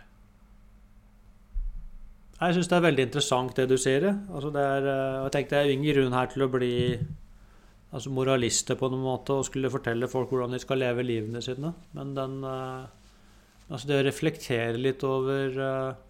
Jeg 2.41 2.57
syns 2.57 2.71
det 2.71 2.79
er 2.79 2.85
veldig 2.87 3.05
interessant 3.07 3.59
det 3.61 3.67
du 3.71 3.77
sier. 3.79 4.07
Altså 4.33 4.51
det 4.55 4.63
er, 4.67 4.89
eh, 4.89 5.19
jeg 5.27 5.35
tenkte 5.37 5.55
Det 5.55 5.61
er 5.61 5.75
ingen 5.75 5.95
grunn 5.95 6.17
her 6.17 6.31
til 6.33 6.47
å 6.47 6.51
bli 6.51 6.73
altså 7.93 8.11
moralister 8.11 8.79
på 8.81 8.89
noen 8.89 9.05
måte 9.05 9.37
og 9.37 9.47
skulle 9.47 9.71
fortelle 9.71 10.09
folk 10.09 10.33
hvordan 10.33 10.57
de 10.57 10.63
skal 10.65 10.81
leve 10.81 11.05
livene 11.05 11.45
sine. 11.45 11.75
Men 11.93 12.17
den 12.19 12.41
eh, 12.49 12.91
Altså 13.73 13.89
det 13.89 14.01
å 14.03 14.05
reflektere 14.05 14.81
litt 14.81 15.05
over 15.07 15.55
eh, 15.65 16.01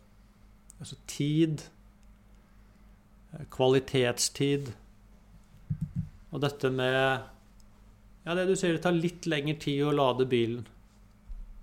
altså 0.83 0.97
tid, 1.07 1.61
kvalitetstid 3.55 4.73
Og 6.33 6.43
dette 6.43 6.71
med 6.73 6.95
Ja, 8.23 8.37
det 8.39 8.47
du 8.49 8.55
sier, 8.57 8.77
det 8.77 8.85
tar 8.85 8.95
litt 8.97 9.27
lengre 9.29 9.57
tid 9.61 9.83
å 9.85 9.95
lade 9.95 10.29
bilen. 10.31 10.63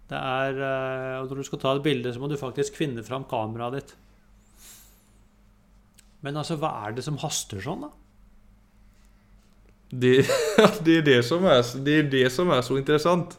Det 0.09 0.17
er 0.17 0.59
eh, 0.65 1.15
og 1.21 1.29
Når 1.29 1.41
du 1.41 1.47
skal 1.47 1.61
ta 1.61 1.73
et 1.75 1.85
bilde, 1.85 2.11
så 2.13 2.21
må 2.21 2.29
du 2.29 2.37
faktisk 2.39 2.77
finne 2.79 3.05
fram 3.05 3.25
kameraet 3.29 3.77
ditt. 3.77 3.95
Men 6.25 6.39
altså, 6.41 6.57
hva 6.59 6.73
er 6.83 6.97
det 6.97 7.05
som 7.05 7.19
haster 7.21 7.61
sånn, 7.63 7.85
da? 7.87 7.91
Det, 9.89 10.15
det, 10.85 10.97
er 10.99 11.05
det, 11.05 11.19
som 11.25 11.45
er, 11.49 11.61
det 11.85 11.95
er 12.01 12.09
det 12.11 12.25
som 12.33 12.51
er 12.53 12.65
så 12.65 12.77
interessant. 12.77 13.37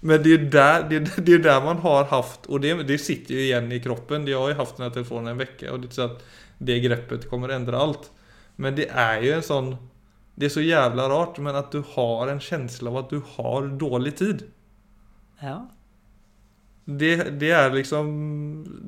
Men 0.00 0.22
det 0.24 0.34
er 0.34 0.44
der, 0.52 0.84
det, 0.88 1.00
det 1.26 1.38
er 1.38 1.44
der 1.44 1.64
man 1.64 1.80
har 1.84 2.08
haft, 2.12 2.46
og 2.48 2.62
det, 2.64 2.74
det 2.88 3.00
sitter 3.02 3.36
jo 3.36 3.46
igjen 3.46 3.72
i 3.72 3.80
kroppen. 3.84 4.28
Jeg 4.28 4.38
har 4.38 4.52
jo 4.52 4.60
hatt 4.62 4.76
denne 4.78 4.92
telefonen 4.94 5.34
en 5.34 5.44
uke, 5.44 5.68
og 5.72 5.82
det 5.84 5.92
så 5.96 6.08
at 6.10 6.22
det 6.60 6.82
greppet 6.84 7.26
kommer 7.30 7.52
å 7.52 7.56
endre 7.56 7.80
alt. 7.80 8.10
Men 8.60 8.76
det 8.76 8.90
er 8.90 9.24
jo 9.24 9.34
en 9.36 9.46
sånn 9.46 9.70
Det 10.38 10.48
er 10.48 10.54
så 10.54 10.62
jævla 10.64 11.08
rart, 11.10 11.38
men 11.42 11.56
at 11.58 11.72
du 11.74 11.82
har 11.94 12.30
en 12.32 12.40
känsla 12.40 12.90
av 12.90 12.96
at 13.04 13.10
du 13.12 13.20
har 13.34 13.68
dårlig 13.80 14.14
tid. 14.20 14.46
Ja. 15.42 15.58
Det, 16.86 17.38
det 17.40 17.50
er 17.54 17.70
liksom 17.74 18.08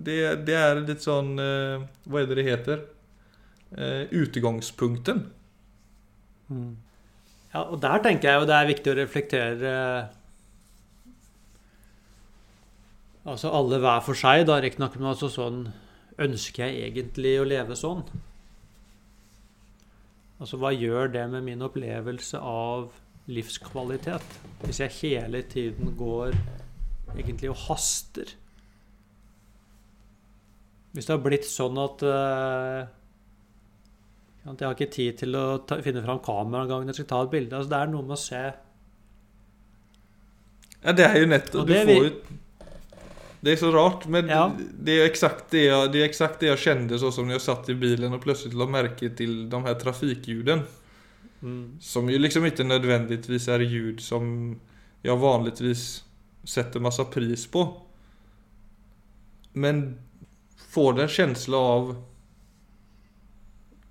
det, 0.04 0.16
det 0.46 0.54
er 0.58 0.80
litt 0.82 1.04
sånn 1.04 1.37
eh, 1.38 1.84
Hva 2.08 2.22
er 2.22 2.26
det 2.30 2.38
det 2.40 2.44
heter? 2.49 2.80
Eh, 3.76 4.08
Mm. 6.50 6.72
ja. 7.54 7.62
Og 7.62 7.78
der 7.80 8.02
tenker 8.04 8.28
jeg 8.28 8.40
jo 8.42 8.49
det 8.50 8.56
er 8.58 8.66
viktig 8.72 8.92
å 8.92 8.96
reflektere 8.99 9.75
Altså 13.22 13.52
alle 13.54 13.78
hver 13.78 14.02
for 14.02 14.18
seg, 14.18 14.42
da, 14.49 14.58
riktignok, 14.61 14.99
men 14.99 15.12
altså 15.12 15.30
sånn 15.30 15.62
Ønsker 16.22 16.66
jeg 16.68 16.90
egentlig 16.90 17.37
å 17.40 17.46
leve 17.49 17.76
sånn? 17.78 18.02
Altså 20.42 20.58
hva 20.58 20.72
gjør 20.75 21.12
det 21.14 21.22
med 21.30 21.44
min 21.46 21.62
opplevelse 21.62 22.38
av 22.42 22.90
livskvalitet? 23.30 24.38
Hvis 24.64 24.80
jeg 24.82 24.96
hele 24.99 25.44
tiden 25.46 25.92
går 25.99 26.34
egentlig 27.14 27.52
og 27.52 27.61
haster? 27.68 28.32
Hvis 30.92 31.06
det 31.06 31.14
har 31.14 31.22
blitt 31.25 31.46
sånn 31.49 31.78
at 31.80 32.02
uh, 32.04 32.90
at 34.42 34.58
jeg 34.58 34.66
har 34.66 34.75
ikke 34.75 34.90
tid 34.90 35.18
til 35.22 35.38
å 35.38 35.44
ta, 35.66 35.78
finne 35.84 36.02
fram 36.02 36.18
kameraet 36.25 36.66
en 36.66 36.70
gang 36.72 36.88
jeg 36.90 36.99
skal 36.99 37.11
ta 37.12 37.20
et 37.22 37.32
bilde. 37.37 37.54
Altså, 37.56 37.70
det 37.70 37.78
er 37.78 37.90
noe 37.92 38.06
med 38.08 38.16
å 38.16 38.22
se 38.22 38.42
Ja, 40.82 40.94
det 40.99 41.04
er 41.06 41.18
jo 41.20 41.28
nettopp 41.30 41.68
Du 41.68 41.75
får 41.78 41.92
jo 41.94 42.08
Det 43.44 43.52
är 43.52 43.56
så 43.56 43.70
rart, 43.72 44.06
men 44.06 44.28
Ja. 44.28 44.52
det, 44.80 45.00
är 45.00 45.04
exakt 45.04 45.44
det, 45.50 45.64
jag, 45.64 45.92
det 45.92 46.00
är 46.02 46.04
exakt 46.04 46.40
det 46.40 46.46
jag 46.46 46.58
kände 46.58 46.99
så 46.99 47.12
som 47.12 47.26
när 47.26 47.34
jag 47.34 47.42
satt 47.42 47.68
i 47.68 47.75
bilen 47.75 48.12
och 48.12 48.22
plötsligt 48.22 48.54
la 48.54 48.66
märke 48.66 49.11
till 49.11 49.50
de 49.50 49.64
här 49.64 49.75
trafikljuden. 49.75 50.61
Mm. 51.42 51.78
Som 51.80 52.11
ju 52.11 52.18
liksom 52.18 52.46
inte 52.46 52.64
nödvändigtvis 52.64 53.49
är 53.49 53.61
ljud 53.61 54.00
som 54.00 54.61
jag 55.02 55.16
vanligtvis 55.16 56.04
sätter 56.44 56.80
massa 56.80 57.04
pris 57.04 57.46
på. 57.46 57.82
Men 59.52 59.99
får 60.68 61.00
en 61.00 61.08
känsla 61.08 61.56
av 61.56 62.04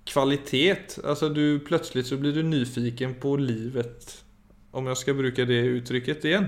kvalitet. 0.04 0.76
Alltså 1.04 1.28
du 1.28 1.58
plötsligt 1.58 2.06
så 2.06 2.16
blir 2.16 2.32
du 2.32 2.42
nyfiken 2.42 3.14
på 3.14 3.36
livet. 3.36 4.24
Om 4.70 4.86
jag 4.86 4.98
ska 4.98 5.14
bruka 5.14 5.44
det 5.44 5.54
uttrycket 5.58 6.24
igen. 6.24 6.46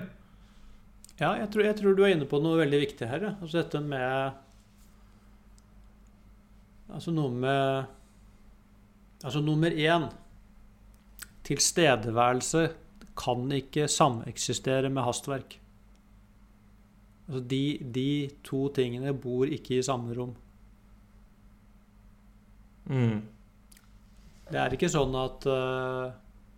Ja, 1.21 1.35
jeg 1.38 1.50
tror, 1.54 1.62
jeg 1.62 1.76
tror 1.78 1.94
du 1.94 2.02
er 2.02 2.14
inne 2.14 2.26
på 2.26 2.40
noe 2.42 2.59
veldig 2.59 2.80
viktig 2.83 3.09
her. 3.09 3.28
ja. 3.28 3.35
Altså 3.40 3.61
dette 3.61 3.80
med 3.80 4.40
Altså 6.94 7.11
noe 7.14 7.30
med 7.33 7.87
Altså 9.25 9.40
nummer 9.40 9.71
én 9.71 10.09
Tilstedeværelse 11.44 12.68
kan 13.16 13.52
ikke 13.52 13.87
sameksistere 13.88 14.88
med 14.90 15.04
hastverk. 15.06 15.61
Altså 17.28 17.40
de, 17.49 17.78
de 17.94 18.30
to 18.44 18.68
tingene 18.75 19.12
bor 19.14 19.47
ikke 19.47 19.78
i 19.78 19.85
samme 19.85 20.16
rom. 20.16 20.33
Mm. 22.90 23.21
Det 24.50 24.61
er 24.61 24.76
ikke 24.76 24.90
sånn 24.92 25.14
at 25.16 25.47
uh, 25.49 26.12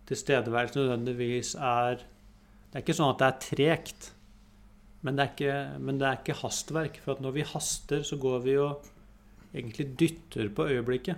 tilstedeværelse 0.09 0.81
nødvendigvis 0.81 1.53
er 1.55 2.01
Det 2.01 2.75
er 2.75 2.83
ikke 2.83 2.97
sånn 2.97 3.13
at 3.13 3.21
det 3.21 3.27
er 3.27 3.43
tregt, 3.45 4.09
men 5.05 5.17
det 5.17 5.23
er 5.23 5.33
ikke, 5.33 5.57
men 5.83 5.99
det 5.99 6.07
er 6.07 6.19
ikke 6.19 6.39
hastverk. 6.41 7.01
For 7.03 7.15
at 7.15 7.23
når 7.23 7.35
vi 7.37 7.45
haster, 7.45 8.03
så 8.05 8.17
går 8.21 8.39
vi 8.45 8.57
og 8.61 8.87
egentlig 9.53 9.91
dytter 9.99 10.49
på 10.53 10.67
øyeblikket. 10.67 11.15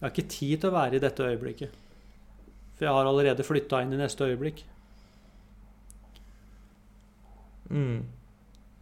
Jeg 0.00 0.06
har 0.06 0.14
ikke 0.14 0.32
tid 0.32 0.60
til 0.60 0.70
å 0.70 0.76
være 0.78 0.96
i 0.96 1.02
dette 1.02 1.26
øyeblikket. 1.26 1.74
For 2.76 2.86
jeg 2.86 2.96
har 2.96 3.10
allerede 3.10 3.44
flytta 3.44 3.82
inn 3.84 3.92
i 3.92 4.00
neste 4.00 4.24
øyeblikk. 4.24 4.64
Mm. 7.70 8.00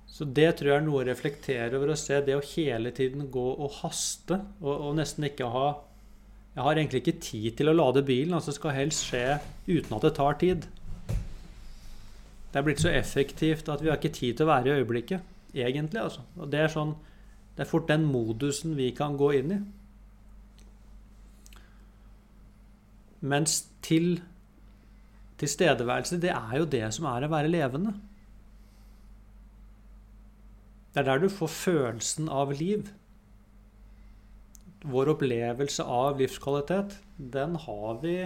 Så 0.07 0.27
det 0.35 0.49
tror 0.59 0.71
jeg 0.71 0.81
er 0.81 0.87
noe 0.87 1.03
å 1.03 1.07
reflektere 1.07 1.77
over 1.77 1.93
å 1.93 1.99
se. 1.99 2.21
Det 2.25 2.39
å 2.39 2.47
hele 2.55 2.95
tiden 2.95 3.27
gå 3.35 3.45
og 3.51 3.81
haste, 3.83 4.41
og, 4.63 4.73
og 4.73 4.97
nesten 4.99 5.29
ikke 5.29 5.51
ha 5.53 5.69
Jeg 6.55 6.65
har 6.65 6.79
egentlig 6.79 7.01
ikke 7.05 7.21
tid 7.23 7.57
til 7.59 7.71
å 7.71 7.77
lade 7.77 8.03
bilen. 8.03 8.35
altså 8.35 8.51
skal 8.51 8.75
helst 8.75 9.05
skje 9.07 9.39
uten 9.69 9.95
at 9.95 10.03
det 10.03 10.15
tar 10.17 10.39
tid. 10.41 10.65
Det 12.53 12.61
er 12.61 12.65
blitt 12.65 12.81
så 12.81 12.93
effektivt 12.93 13.69
at 13.69 13.83
vi 13.83 13.91
har 13.91 13.99
ikke 14.01 14.15
tid 14.17 14.39
til 14.39 14.47
å 14.47 14.53
være 14.53 14.71
i 14.71 14.81
øyeblikket. 14.81 15.35
Egentlig, 15.55 16.01
altså. 16.01 16.25
Og 16.37 16.51
det 16.53 16.65
er 16.65 16.73
sånn 16.73 16.97
Det 17.57 17.65
er 17.65 17.71
fort 17.73 17.89
den 17.89 18.05
modusen 18.07 18.77
vi 18.79 18.93
kan 18.95 19.17
gå 19.19 19.33
inn 19.35 19.51
i. 19.51 19.57
Mens 23.19 23.65
til 23.83 24.21
tilstedeværelse, 25.41 26.21
det 26.23 26.31
er 26.31 26.55
jo 26.61 26.69
det 26.71 26.85
som 26.95 27.09
er 27.11 27.27
å 27.27 27.33
være 27.33 27.51
levende. 27.51 27.97
Det 30.95 31.03
er 31.03 31.09
der 31.09 31.25
du 31.25 31.29
får 31.31 31.51
følelsen 31.51 32.31
av 32.31 32.55
liv. 32.55 32.93
Vår 34.87 35.11
opplevelse 35.17 35.83
av 35.83 36.23
livskvalitet, 36.23 37.01
den 37.19 37.59
har 37.67 37.99
vi 38.03 38.17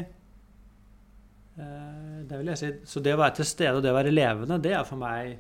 Det 1.56 2.38
vil 2.38 2.47
jeg 2.49 2.59
si 2.59 2.68
Så 2.88 3.02
det 3.04 3.12
å 3.14 3.18
være 3.21 3.35
til 3.37 3.44
stede 3.44 3.76
og 3.76 3.82
det 3.85 3.90
å 3.92 3.99
være 3.99 4.12
levende, 4.14 4.56
det 4.62 4.73
er 4.73 4.85
for 4.88 4.97
meg 4.97 5.37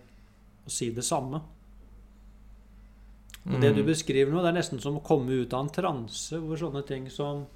å 0.66 0.70
si 0.70 0.90
det 0.92 1.04
samme. 1.04 1.40
Og 3.46 3.60
det 3.60 3.72
du 3.74 3.82
Mm. 3.82 3.86
beskriver 3.88 4.30
nå, 4.30 4.42
det 4.42 4.50
er 4.52 4.58
nesten 4.60 4.80
som 4.80 4.98
å 4.98 5.02
komme 5.02 5.30
ut 5.42 5.52
av 5.54 5.64
en 5.64 5.72
transe 5.72 6.36
hvor 6.38 6.56
sånne 6.56 6.84
ting 6.86 7.08
som 7.10 7.46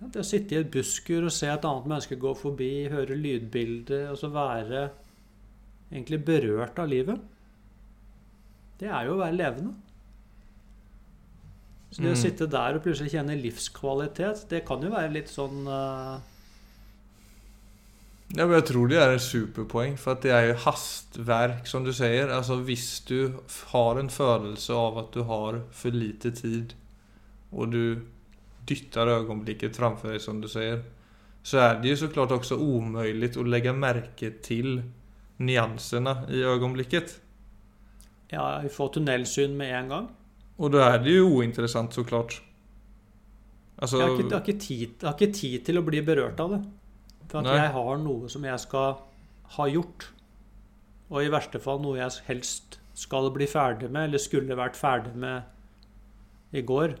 Det 0.00 0.20
å 0.20 0.24
sitte 0.24 0.54
i 0.54 0.58
et 0.60 0.70
busker 0.70 1.24
og 1.24 1.32
se 1.32 1.48
et 1.48 1.64
annet 1.64 1.86
menneske 1.86 2.14
gå 2.16 2.30
forbi, 2.36 2.88
høre 2.88 3.16
lydbildet, 3.18 4.10
og 4.12 4.16
så 4.20 4.28
være 4.30 4.90
egentlig 5.90 6.24
berørt 6.24 6.78
av 6.78 6.86
livet, 6.88 7.18
det 8.78 8.86
er 8.88 9.06
jo 9.06 9.16
å 9.16 9.18
være 9.24 9.34
levende. 9.36 9.74
Så 11.90 12.02
det 12.02 12.12
å 12.12 12.14
Mm. 12.14 12.22
sitte 12.22 12.46
der 12.48 12.74
og 12.76 12.82
plutselig 12.84 13.10
kjenne 13.10 13.42
livskvalitet, 13.42 14.48
det 14.48 14.64
kan 14.64 14.80
jo 14.82 14.90
være 14.90 15.12
litt 15.12 15.26
sånn 15.28 15.66
eh, 15.66 16.20
Ja, 18.36 18.44
men 18.44 18.58
jeg 18.58 18.66
tror 18.68 18.90
det 18.90 18.98
er 19.00 19.14
en 19.14 19.22
superpoeng, 19.24 19.96
for 19.96 20.12
att 20.12 20.22
det 20.22 20.30
er 20.30 20.50
jo 20.50 20.58
hastverk 20.66 21.66
som 21.66 21.84
du 21.84 21.92
sier. 21.92 22.28
Altså, 22.28 22.56
Hvis 22.60 23.00
du 23.08 23.32
har 23.72 23.96
en 23.96 24.10
følelse 24.10 24.74
av 24.74 24.98
at 24.98 25.12
du 25.14 25.22
har 25.22 25.62
for 25.72 25.90
lite 25.90 26.30
tid 26.30 26.74
og 27.52 27.72
du 27.72 28.00
dytter 28.68 29.08
øyeblikket 29.08 29.76
framfor 29.76 30.12
deg, 30.12 30.20
som 30.20 30.40
du 30.40 30.48
sier, 30.48 30.82
Så 31.42 31.58
er 31.58 31.80
det 31.80 31.90
jo 31.90 31.96
så 31.96 32.08
klart 32.12 32.32
også 32.34 32.58
umulig 32.60 33.30
å 33.38 33.42
legge 33.46 33.72
merke 33.72 34.30
til 34.42 34.82
nyansene 35.38 36.26
i 36.28 36.42
øyeblikket. 36.42 37.14
Ja, 38.32 38.60
vi 38.60 38.68
får 38.68 38.90
tunnelsyn 38.92 39.56
med 39.56 39.72
en 39.72 39.88
gang. 39.88 40.08
Og 40.58 40.72
da 40.72 40.90
er 40.90 40.98
det 40.98 41.14
jo 41.16 41.30
uinteressant, 41.38 41.94
så 41.94 42.04
klart. 42.04 42.42
Altså, 43.78 43.98
Jeg 43.98 44.06
har, 44.06 44.18
ikke, 44.18 44.28
jeg, 44.28 44.38
har 44.38 44.60
tid, 44.60 44.88
jeg 45.00 45.08
har 45.08 45.14
ikke 45.14 45.32
tid 45.32 45.64
til 45.64 45.78
å 45.78 45.84
bli 45.86 46.02
berørt 46.02 46.40
av 46.40 46.50
det. 46.50 46.60
For 47.28 47.40
at 47.40 47.48
Nei. 47.48 47.58
jeg 47.60 47.72
har 47.74 47.98
noe 48.00 48.30
som 48.32 48.46
jeg 48.46 48.62
skal 48.64 49.02
ha 49.56 49.66
gjort. 49.68 50.08
Og 51.08 51.24
i 51.24 51.32
verste 51.32 51.60
fall 51.60 51.80
noe 51.82 51.98
jeg 52.00 52.24
helst 52.28 52.78
skal 52.98 53.30
bli 53.32 53.46
ferdig 53.48 53.90
med, 53.92 54.08
eller 54.08 54.22
skulle 54.22 54.58
vært 54.58 54.76
ferdig 54.76 55.14
med 55.16 56.56
i 56.56 56.64
går. 56.66 56.96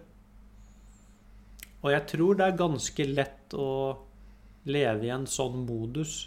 Og 1.82 1.90
jeg 1.94 2.04
tror 2.10 2.38
det 2.38 2.46
er 2.46 2.60
ganske 2.60 3.06
lett 3.08 3.54
å 3.54 3.70
leve 4.68 5.08
i 5.08 5.12
en 5.14 5.26
sånn 5.30 5.62
modus. 5.66 6.20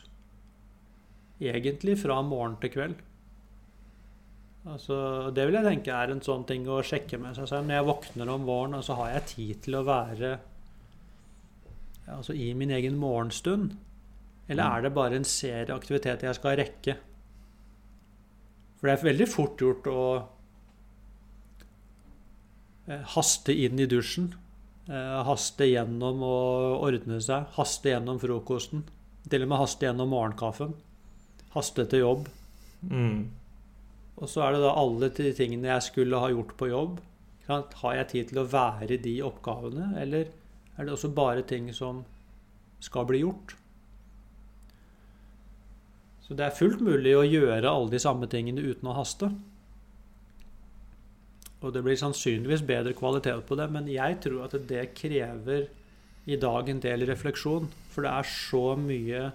Egentlig 1.42 1.98
fra 2.02 2.20
morgen 2.26 2.58
til 2.62 2.74
kveld. 2.74 3.00
Altså, 4.62 4.96
det 5.34 5.48
vil 5.48 5.58
jeg 5.58 5.66
tenke 5.66 5.94
er 5.98 6.12
en 6.14 6.22
sånn 6.22 6.46
ting 6.50 6.68
å 6.70 6.84
sjekke 6.86 7.18
med 7.22 7.38
seg 7.38 7.50
selv. 7.50 7.68
Når 7.68 7.80
jeg 7.80 7.88
våkner 7.90 8.34
om 8.34 8.46
våren, 8.46 8.78
og 8.78 8.86
så 8.86 8.98
har 9.00 9.16
jeg 9.16 9.30
tid 9.34 9.64
til 9.66 9.80
å 9.80 9.86
være 9.88 10.36
altså 12.12 12.36
i 12.36 12.52
min 12.58 12.74
egen 12.76 12.98
morgenstund. 13.00 13.74
Eller 14.52 14.68
er 14.78 14.84
det 14.86 14.94
bare 14.96 15.16
en 15.20 15.28
serie 15.28 15.72
aktiviteter 15.74 16.28
jeg 16.28 16.38
skal 16.38 16.58
rekke? 16.60 16.98
For 18.80 18.90
det 18.90 18.94
er 18.98 19.06
veldig 19.08 19.28
fort 19.30 19.62
gjort 19.62 19.88
å 19.92 20.02
eh, 22.88 23.04
haste 23.16 23.54
inn 23.56 23.80
i 23.80 23.88
dusjen. 23.90 24.32
eh, 24.90 25.20
Haste 25.28 25.68
gjennom 25.70 26.24
å 26.26 26.36
ordne 26.84 27.22
seg. 27.24 27.48
Haste 27.58 27.94
gjennom 27.94 28.20
frokosten. 28.22 28.84
Til 29.30 29.46
og 29.46 29.52
med 29.54 29.62
haste 29.62 29.86
gjennom 29.88 30.10
morgenkaffen. 30.12 30.74
Haste 31.56 31.86
til 31.92 32.00
jobb. 32.06 32.28
mm, 32.90 33.22
Og 34.18 34.28
så 34.30 34.42
er 34.46 34.54
det 34.54 34.62
da 34.66 34.74
alle 34.78 35.10
de 35.10 35.32
tingene 35.34 35.68
jeg 35.70 35.82
skulle 35.92 36.20
ha 36.20 36.30
gjort 36.30 36.56
på 36.58 36.70
jobb. 36.70 37.00
Har 37.48 37.96
jeg 37.96 38.08
tid 38.08 38.28
til 38.30 38.40
å 38.42 38.48
være 38.48 38.94
i 38.96 38.98
de 38.98 39.16
oppgavene, 39.28 39.92
eller 40.00 40.28
er 40.78 40.86
det 40.86 40.94
også 40.94 41.10
bare 41.14 41.42
ting 41.44 41.72
som 41.74 42.04
skal 42.80 43.06
bli 43.10 43.20
gjort? 43.24 43.56
Så 46.32 46.38
det 46.40 46.46
er 46.46 46.54
fullt 46.56 46.80
mulig 46.80 47.12
å 47.12 47.26
gjøre 47.28 47.68
alle 47.68 47.92
de 47.92 48.00
samme 48.00 48.28
tingene 48.32 48.64
uten 48.64 48.88
å 48.88 48.94
haste. 48.96 49.28
Og 51.60 51.74
det 51.76 51.82
blir 51.84 52.00
sannsynligvis 52.00 52.64
bedre 52.70 52.94
kvalitet 52.96 53.42
på 53.50 53.58
det, 53.60 53.66
men 53.76 53.90
jeg 53.92 54.16
tror 54.24 54.46
at 54.46 54.56
det 54.70 54.86
krever 54.96 55.66
i 56.32 56.38
dag 56.40 56.72
en 56.72 56.80
del 56.88 57.04
refleksjon. 57.10 57.68
For 57.92 58.08
det 58.08 58.16
er 58.16 58.32
så 58.32 58.64
mye 58.80 59.26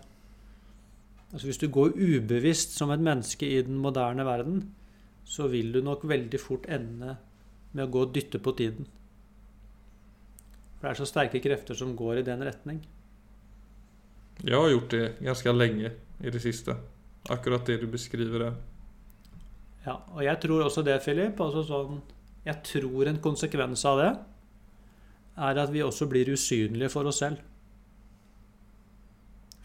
Altså 1.26 1.50
Hvis 1.50 1.60
du 1.60 1.68
går 1.68 1.98
ubevisst 1.98 2.78
som 2.78 2.88
et 2.94 3.02
menneske 3.04 3.44
i 3.44 3.60
den 3.66 3.76
moderne 3.82 4.24
verden, 4.24 4.62
så 5.28 5.50
vil 5.52 5.74
du 5.74 5.82
nok 5.84 6.08
veldig 6.08 6.40
fort 6.40 6.64
ende 6.64 7.18
med 7.74 7.84
å 7.84 7.90
gå 7.92 8.06
og 8.06 8.16
dytte 8.16 8.40
på 8.40 8.56
tiden. 8.56 8.88
For 10.78 10.86
det 10.86 10.94
er 10.94 11.00
så 11.02 11.12
sterke 11.12 11.44
krefter 11.44 11.76
som 11.76 11.92
går 11.98 12.22
i 12.22 12.28
den 12.30 12.46
retning. 12.46 12.80
Jag 14.42 14.60
har 14.60 14.68
gjort 14.68 14.90
det 14.90 15.20
ganska 15.20 15.52
länge 15.52 15.90
i 16.20 16.30
det 16.30 16.40
sista. 16.40 16.76
Akkurat 17.28 17.66
det 17.66 17.76
du 17.76 17.86
beskriver 17.86 18.38
det. 18.38 18.54
Ja, 19.86 20.00
og 20.12 20.24
jeg 20.24 20.40
tror 20.42 20.64
også 20.64 20.82
det, 20.82 20.98
Philip. 21.04 21.40
Altså 21.40 21.62
sånn, 21.66 22.00
jeg 22.46 22.62
tror 22.66 23.06
en 23.06 23.20
konsekvens 23.22 23.84
av 23.86 24.00
det 24.02 24.12
er 25.36 25.60
at 25.60 25.72
vi 25.72 25.82
også 25.84 26.08
blir 26.08 26.30
usynlige 26.32 26.90
for 26.92 27.08
oss 27.08 27.20
selv. 27.22 27.42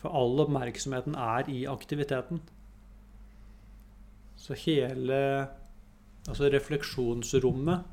For 0.01 0.13
all 0.17 0.39
oppmerksomheten 0.43 1.15
er 1.15 1.49
i 1.49 1.63
aktiviteten. 1.69 2.41
Så 4.41 4.57
hele 4.57 5.17
altså 6.27 6.49
refleksjonsrommet 6.49 7.85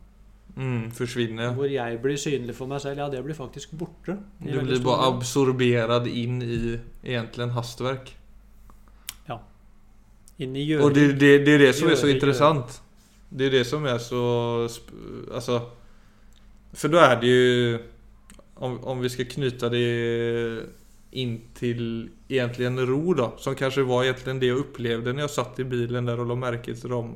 Mm, 0.58 0.90
försvinner. 0.90 1.52
hvor 1.54 1.70
jeg 1.70 2.00
blir 2.02 2.16
synlig 2.16 2.54
for 2.54 2.66
meg 2.66 2.80
selv, 2.82 2.98
ja, 2.98 3.08
det 3.08 3.24
blir 3.24 3.34
faktisk 3.34 3.70
borte. 3.78 4.18
Du 4.42 4.60
blir 4.60 4.80
bare 4.82 5.06
absorbert 5.12 6.06
inn 6.06 6.42
i 6.42 6.46
egentlig 6.48 6.80
egentligen 7.04 7.50
hastverk. 7.54 8.18
inn 10.38 10.56
i 10.56 10.64
gjøring. 10.64 10.86
Og 10.86 10.94
det, 10.94 11.06
det, 11.20 11.32
det 11.46 11.56
er 11.56 11.64
det 11.66 11.74
som 11.76 11.90
er 11.90 11.98
så 11.98 12.10
interessant. 12.10 12.80
Det 13.28 13.48
er 13.48 13.58
det 13.58 13.64
som 13.68 13.84
er 13.86 13.98
så... 14.02 14.22
sp- 14.70 15.74
For 16.72 16.88
da 16.88 16.98
er 16.98 17.16
är 17.16 17.20
det 17.20 17.28
jo 17.28 17.78
Om, 18.56 18.84
om 18.84 19.00
vi 19.00 19.08
skal 19.08 19.24
knyta 19.24 19.68
det 19.68 20.68
inn 21.12 21.40
til 21.54 22.10
egentlig 22.28 22.66
en 22.66 22.80
ro 22.86 23.14
da, 23.14 23.30
Som 23.38 23.54
kanskje 23.54 23.86
var 23.86 24.04
egentlig 24.04 24.40
det 24.40 24.48
jeg 24.48 24.58
opplevde 24.58 25.12
når 25.12 25.20
jeg 25.20 25.30
satt 25.30 25.58
i 25.60 25.64
bilen 25.64 26.06
der 26.06 26.18
og 26.20 26.26
la 26.26 26.34
merke 26.34 26.74
til 26.74 26.90
dem. 26.90 27.14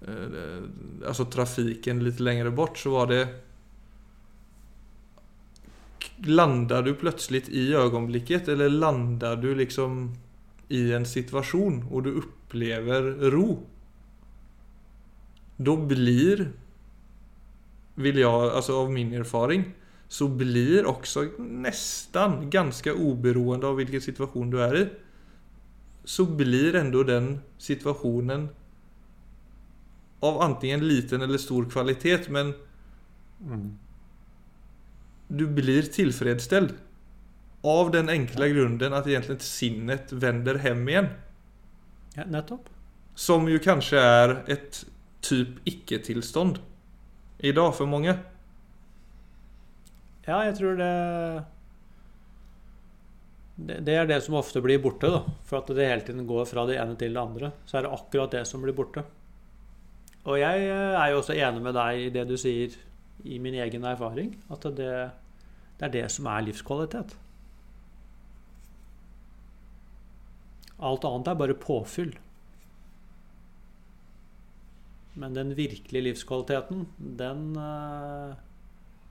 Eh, 0.00 1.06
Alltså 1.06 1.24
trafiken 1.24 2.04
lite 2.04 2.22
längre 2.22 2.50
bort 2.50 2.78
så 2.78 2.90
var 2.90 3.06
det... 3.06 3.28
Landar 6.26 6.82
du 6.82 6.94
plötsligt 6.94 7.48
i 7.48 7.74
ögonblicket 7.74 8.48
eller 8.48 8.68
landar 8.68 9.36
du 9.36 9.54
liksom 9.54 10.14
i 10.68 10.92
en 10.92 11.06
situation 11.06 11.84
och 11.90 12.02
du 12.02 12.12
upplever 12.12 13.02
ro. 13.30 13.66
Då 15.56 15.76
blir, 15.76 16.52
vill 17.94 18.18
jag, 18.18 18.52
alltså 18.52 18.76
av 18.76 18.92
min 18.92 19.12
erfaring, 19.12 19.64
så 20.08 20.28
blir 20.28 20.86
också 20.86 21.24
nästan 21.38 22.50
ganska 22.50 22.94
oberoende 22.94 23.66
av 23.66 23.76
vilken 23.76 24.00
situation 24.00 24.50
du 24.50 24.62
är 24.62 24.76
i. 24.76 24.88
Så 26.04 26.24
blir 26.24 26.74
ändå 26.74 27.02
den 27.02 27.40
situationen 27.58 28.48
av 30.20 30.40
antingen 30.42 30.88
liten 30.88 31.22
eller 31.22 31.38
stor 31.38 31.70
kvalitet 31.70 32.28
men 32.28 32.54
Mm. 33.40 33.78
du 35.28 35.46
blir 35.46 35.82
tillfredsställd. 35.82 36.74
Av 37.62 37.90
den 37.90 38.08
enkla 38.08 38.48
grunden 38.48 38.92
att 38.92 39.06
egentligen 39.06 39.40
sinnet 39.40 40.12
vänder 40.12 40.54
hem 40.54 40.88
igen. 40.88 41.06
Ja, 42.14 42.24
nettopp. 42.24 42.68
Som 43.14 43.48
ju 43.48 43.58
kanske 43.58 43.98
är 44.00 44.44
ett 44.46 44.86
typ 45.20 45.48
icke-tillstånd. 45.64 46.58
Idag 47.38 47.76
för 47.76 47.86
många. 47.86 48.18
Ja, 50.24 50.44
jeg 50.44 50.56
tror 50.56 50.76
det, 50.76 51.44
det 53.56 53.80
Det 53.84 53.94
er 53.94 54.06
det 54.06 54.20
som 54.24 54.34
ofte 54.34 54.60
blir 54.60 54.78
borte, 54.82 55.10
da. 55.10 55.22
For 55.44 55.58
at 55.58 55.70
det 55.76 55.86
hele 55.88 56.00
tiden 56.06 56.26
går 56.26 56.44
fra 56.44 56.66
det 56.66 56.78
ene 56.80 56.96
til 56.96 57.14
det 57.14 57.20
andre. 57.22 57.52
Så 57.66 57.78
er 57.78 57.82
det 57.86 57.92
akkurat 57.92 58.30
det 58.30 58.44
som 58.48 58.62
blir 58.62 58.74
borte. 58.76 59.04
Og 60.26 60.40
jeg 60.40 60.66
eh, 60.66 60.96
er 60.98 61.12
jo 61.12 61.20
også 61.22 61.36
enig 61.36 61.62
med 61.62 61.76
deg 61.78 62.02
i 62.02 62.10
det 62.14 62.26
du 62.28 62.36
sier 62.40 62.74
i 63.24 63.38
min 63.42 63.56
egen 63.62 63.86
erfaring. 63.86 64.34
At 64.52 64.66
det, 64.78 64.92
det 65.78 65.88
er 65.88 65.94
det 65.94 66.06
som 66.12 66.28
er 66.30 66.46
livskvalitet. 66.48 67.16
Alt 70.86 71.06
annet 71.08 71.30
er 71.32 71.38
bare 71.40 71.58
påfyll. 71.58 72.16
Men 75.16 75.32
den 75.32 75.54
virkelige 75.56 76.10
livskvaliteten, 76.10 76.84
den 76.98 77.46
eh, 77.56 78.34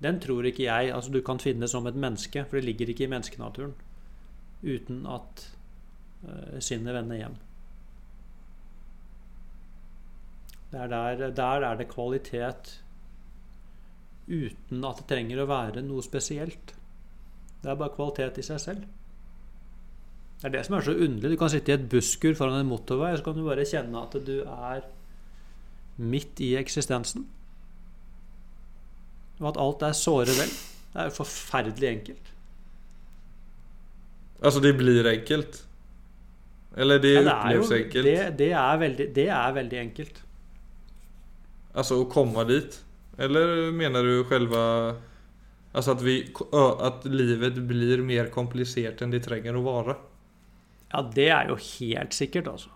den 0.04 0.20
tror 0.20 0.46
ikke 0.46 0.68
jeg 0.68 0.92
altså 0.94 1.12
du 1.12 1.22
kan 1.26 1.40
finne 1.40 1.68
som 1.72 1.88
et 1.88 1.96
menneske, 1.96 2.44
for 2.46 2.60
det 2.60 2.66
ligger 2.68 2.92
ikke 2.92 3.06
i 3.06 3.12
menneskenaturen, 3.12 3.74
uten 4.64 5.06
at 5.08 5.46
eh, 6.28 6.60
sinnet 6.60 6.94
vender 6.94 7.22
hjem. 7.22 7.38
Der, 10.76 10.90
der, 10.92 11.30
der 11.32 11.64
er 11.64 11.78
det 11.80 11.88
kvalitet 11.88 12.74
uten 14.28 14.84
at 14.84 15.00
det 15.00 15.08
trenger 15.08 15.44
å 15.44 15.48
være 15.48 15.84
noe 15.86 16.04
spesielt. 16.04 16.74
Det 17.62 17.72
er 17.72 17.80
bare 17.80 17.94
kvalitet 17.96 18.42
i 18.42 18.46
seg 18.46 18.60
selv. 18.62 18.84
Det 20.42 20.50
er 20.50 20.56
det 20.58 20.66
som 20.68 20.76
er 20.76 20.86
så 20.86 20.96
underlig. 21.06 21.38
Du 21.38 21.40
kan 21.40 21.54
sitte 21.54 21.72
i 21.72 21.78
et 21.78 21.88
busskur 21.90 22.36
foran 22.38 22.60
en 22.60 22.68
motorvei, 22.70 23.14
og 23.14 23.22
så 23.22 23.28
kan 23.30 23.38
du 23.38 23.46
bare 23.46 23.68
kjenne 23.70 24.02
at 24.02 24.18
du 24.28 24.36
er 24.44 24.84
midt 25.96 26.42
i 26.44 26.52
eksistensen. 26.60 27.24
Og 29.40 29.50
at 29.54 29.62
alt 29.62 29.86
er 29.88 29.96
såre 29.98 30.36
vel. 30.36 30.52
Det 30.92 31.02
er 31.02 31.10
jo 31.10 31.16
forferdelig 31.22 31.90
enkelt. 31.92 32.34
Altså, 34.44 34.60
det 34.64 34.76
blir 34.78 35.08
enkelt. 35.08 35.62
Eller 36.76 37.00
det 37.00 37.16
Ja, 37.16 37.24
det, 37.24 37.34
er 37.34 37.56
jo, 37.56 37.66
enkelt. 37.80 38.06
det, 38.06 38.38
det, 38.40 38.52
er 38.52 38.78
veldig, 38.78 39.10
det 39.16 39.28
er 39.32 39.52
veldig 39.56 39.80
enkelt. 39.80 40.25
Alltså 41.76 42.02
att 42.02 42.10
komma 42.10 42.44
dit. 42.44 42.86
Eller 43.18 43.72
menar 43.72 44.04
du 44.04 44.24
själva... 44.24 44.96
Alltså 45.72 45.92
att, 45.92 46.02
vi, 46.02 46.34
ö, 46.54 46.72
att 46.80 47.06
livet 47.06 47.54
blir 47.54 47.98
mer 47.98 48.30
komplicerat 48.30 49.02
än 49.02 49.12
det 49.12 49.20
trenger 49.20 49.54
att 49.54 49.64
vara. 49.64 49.96
Ja, 50.92 51.12
det 51.16 51.28
er 51.28 51.50
jo 51.50 51.58
helt 51.80 52.14
sikkert, 52.14 52.48
altså. 52.48 52.70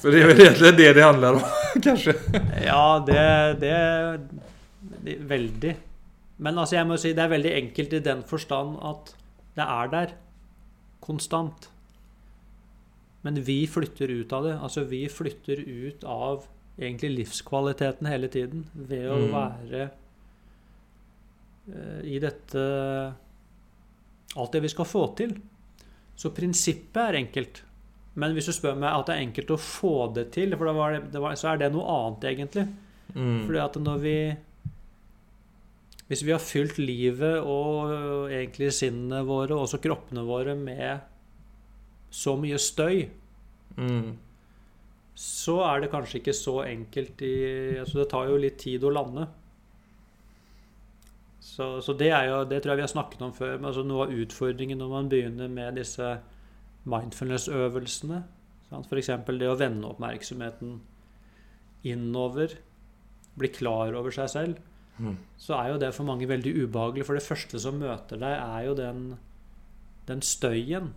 För 0.00 0.10
det 0.12 0.22
är 0.22 0.26
väl 0.26 0.40
egentligen 0.40 0.76
det 0.76 0.92
det 0.92 1.02
handlar 1.02 1.32
om, 1.34 1.40
kanske. 1.82 2.14
Ja, 2.64 3.04
det, 3.06 3.56
det, 3.60 4.20
det 5.02 5.16
Veldig. 5.18 5.76
Men 6.36 6.58
altså, 6.58 6.76
jeg 6.76 6.86
må 6.86 6.96
si 6.96 7.12
det 7.12 7.24
er 7.24 7.32
veldig 7.34 7.54
enkelt 7.54 7.92
i 7.98 8.00
den 8.04 8.22
forstand 8.22 8.78
at 8.78 9.10
det 9.58 9.66
er 9.66 9.90
der. 9.90 10.14
Konstant. 11.02 11.66
Men 13.26 13.42
vi 13.42 13.66
flytter 13.66 14.08
ut 14.08 14.32
av 14.32 14.46
det. 14.46 14.54
Altså, 14.62 14.86
vi 14.86 15.08
flytter 15.10 15.58
ut 15.66 16.04
av 16.04 16.46
egentlig 16.78 17.10
livskvaliteten 17.18 18.06
hele 18.06 18.28
tiden 18.32 18.64
ved 18.74 19.08
å 19.10 19.16
Mm. 19.18 19.32
være 19.34 19.90
eh, 21.74 22.00
i 22.14 22.18
dette 22.22 23.14
Alt 24.36 24.52
det 24.52 24.60
vi 24.62 24.68
skal 24.68 24.84
få 24.84 25.16
til. 25.16 25.32
Så 26.16 26.30
prinsippet 26.36 26.96
er 27.00 27.16
enkelt. 27.16 27.62
Men 28.14 28.34
hvis 28.36 28.46
du 28.46 28.52
spør 28.52 28.76
meg 28.76 28.92
at 28.92 29.06
det 29.08 29.14
er 29.16 29.22
enkelt 29.24 29.50
å 29.54 29.56
få 29.58 29.92
det 30.14 30.26
til, 30.34 30.52
for 30.56 30.66
da 30.68 30.72
var 30.76 30.92
det, 30.92 31.12
det 31.14 31.20
var, 31.22 31.32
så 31.34 31.52
er 31.54 31.56
det 31.62 31.70
noe 31.72 31.86
annet, 31.88 32.26
egentlig. 32.28 32.66
Mm. 33.14 33.46
Fordi 33.46 33.58
at 33.64 33.78
når 33.82 33.98
vi 34.04 34.36
Hvis 36.08 36.22
vi 36.24 36.32
har 36.32 36.40
fylt 36.40 36.78
livet 36.78 37.42
og 37.44 38.30
egentlig 38.32 38.70
sinnene 38.72 39.18
våre, 39.28 39.52
og 39.52 39.66
også 39.66 39.80
kroppene 39.84 40.22
våre, 40.24 40.54
med 40.56 41.00
så 42.10 42.36
mye 42.40 42.56
støy, 42.58 43.08
Mm. 43.76 44.16
Så 45.18 45.56
er 45.66 45.80
det 45.82 45.90
kanskje 45.90 46.20
ikke 46.20 46.34
så 46.36 46.52
enkelt 46.62 47.22
i 47.26 47.34
altså 47.80 47.98
Det 48.04 48.08
tar 48.12 48.28
jo 48.30 48.36
litt 48.38 48.58
tid 48.62 48.84
å 48.86 48.92
lande. 48.94 49.24
Så, 51.42 51.80
så 51.82 51.94
det 51.98 52.10
er 52.14 52.28
jo 52.28 52.44
Det 52.46 52.60
tror 52.62 52.74
jeg 52.74 52.80
vi 52.82 52.86
har 52.86 52.92
snakket 52.92 53.24
om 53.26 53.32
før. 53.34 53.56
Men 53.58 53.70
altså 53.72 53.82
noe 53.86 54.06
av 54.06 54.14
utfordringen 54.14 54.78
når 54.78 54.92
man 54.92 55.08
begynner 55.10 55.50
med 55.50 55.78
disse 55.80 56.12
mindfulness-øvelsene 56.88 58.22
F.eks. 58.68 59.08
det 59.40 59.48
å 59.48 59.56
vende 59.56 59.88
oppmerksomheten 59.88 60.74
innover, 61.88 62.52
bli 63.38 63.48
klar 63.54 63.94
over 63.96 64.12
seg 64.14 64.28
selv, 64.34 64.64
Mm. 64.98 65.14
så 65.38 65.54
er 65.54 65.68
jo 65.70 65.78
det 65.78 65.92
for 65.94 66.02
mange 66.04 66.26
veldig 66.26 66.52
ubehagelig. 66.66 67.04
For 67.06 67.14
det 67.14 67.22
første 67.22 67.60
som 67.62 67.76
møter 67.78 68.18
deg, 68.18 68.32
er 68.34 68.64
jo 68.66 68.72
den, 68.74 69.16
den 70.08 70.20
støyen 70.20 70.88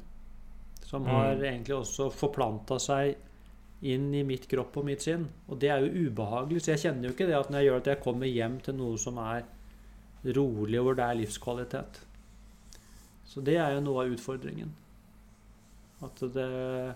som 0.84 1.05
har 1.05 1.36
Mm. 1.36 1.43
egentlig 1.45 1.75
også 1.77 2.10
forplanta 2.12 2.79
seg 2.81 3.15
inn 3.82 4.12
i 4.13 4.22
mitt 4.28 4.46
kropp 4.50 4.78
og 4.78 4.86
mitt 4.86 5.02
sinn. 5.02 5.26
Og 5.50 5.58
det 5.62 5.72
er 5.74 5.82
jo 5.82 6.08
ubehagelig. 6.08 6.62
Så 6.62 6.76
jeg 6.76 6.84
kjenner 6.86 7.10
jo 7.10 7.15
ikke 7.15 7.28
det 7.30 7.38
at 7.39 7.50
når 7.50 7.60
jeg 7.60 7.70
gjør 7.70 7.82
at 7.82 7.89
jeg 7.91 8.04
kommer 8.04 8.30
hjem 8.30 8.60
til 8.62 8.78
noe 8.78 9.00
som 9.02 9.17
er 9.24 9.44
rolig, 10.38 10.78
og 10.80 10.86
hvor 10.86 11.00
det 11.00 11.06
er 11.08 11.20
livskvalitet. 11.22 12.02
Så 13.26 13.41
det 13.41 13.58
er 13.58 13.74
jo 13.76 13.86
noe 13.86 14.04
av 14.04 14.13
utfordringen. 14.13 14.76
At 16.02 16.22
det 16.34 16.96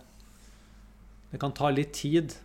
Det 1.32 1.40
kan 1.42 1.52
ta 1.52 1.70
litt 1.70 1.92
tid 1.94 2.36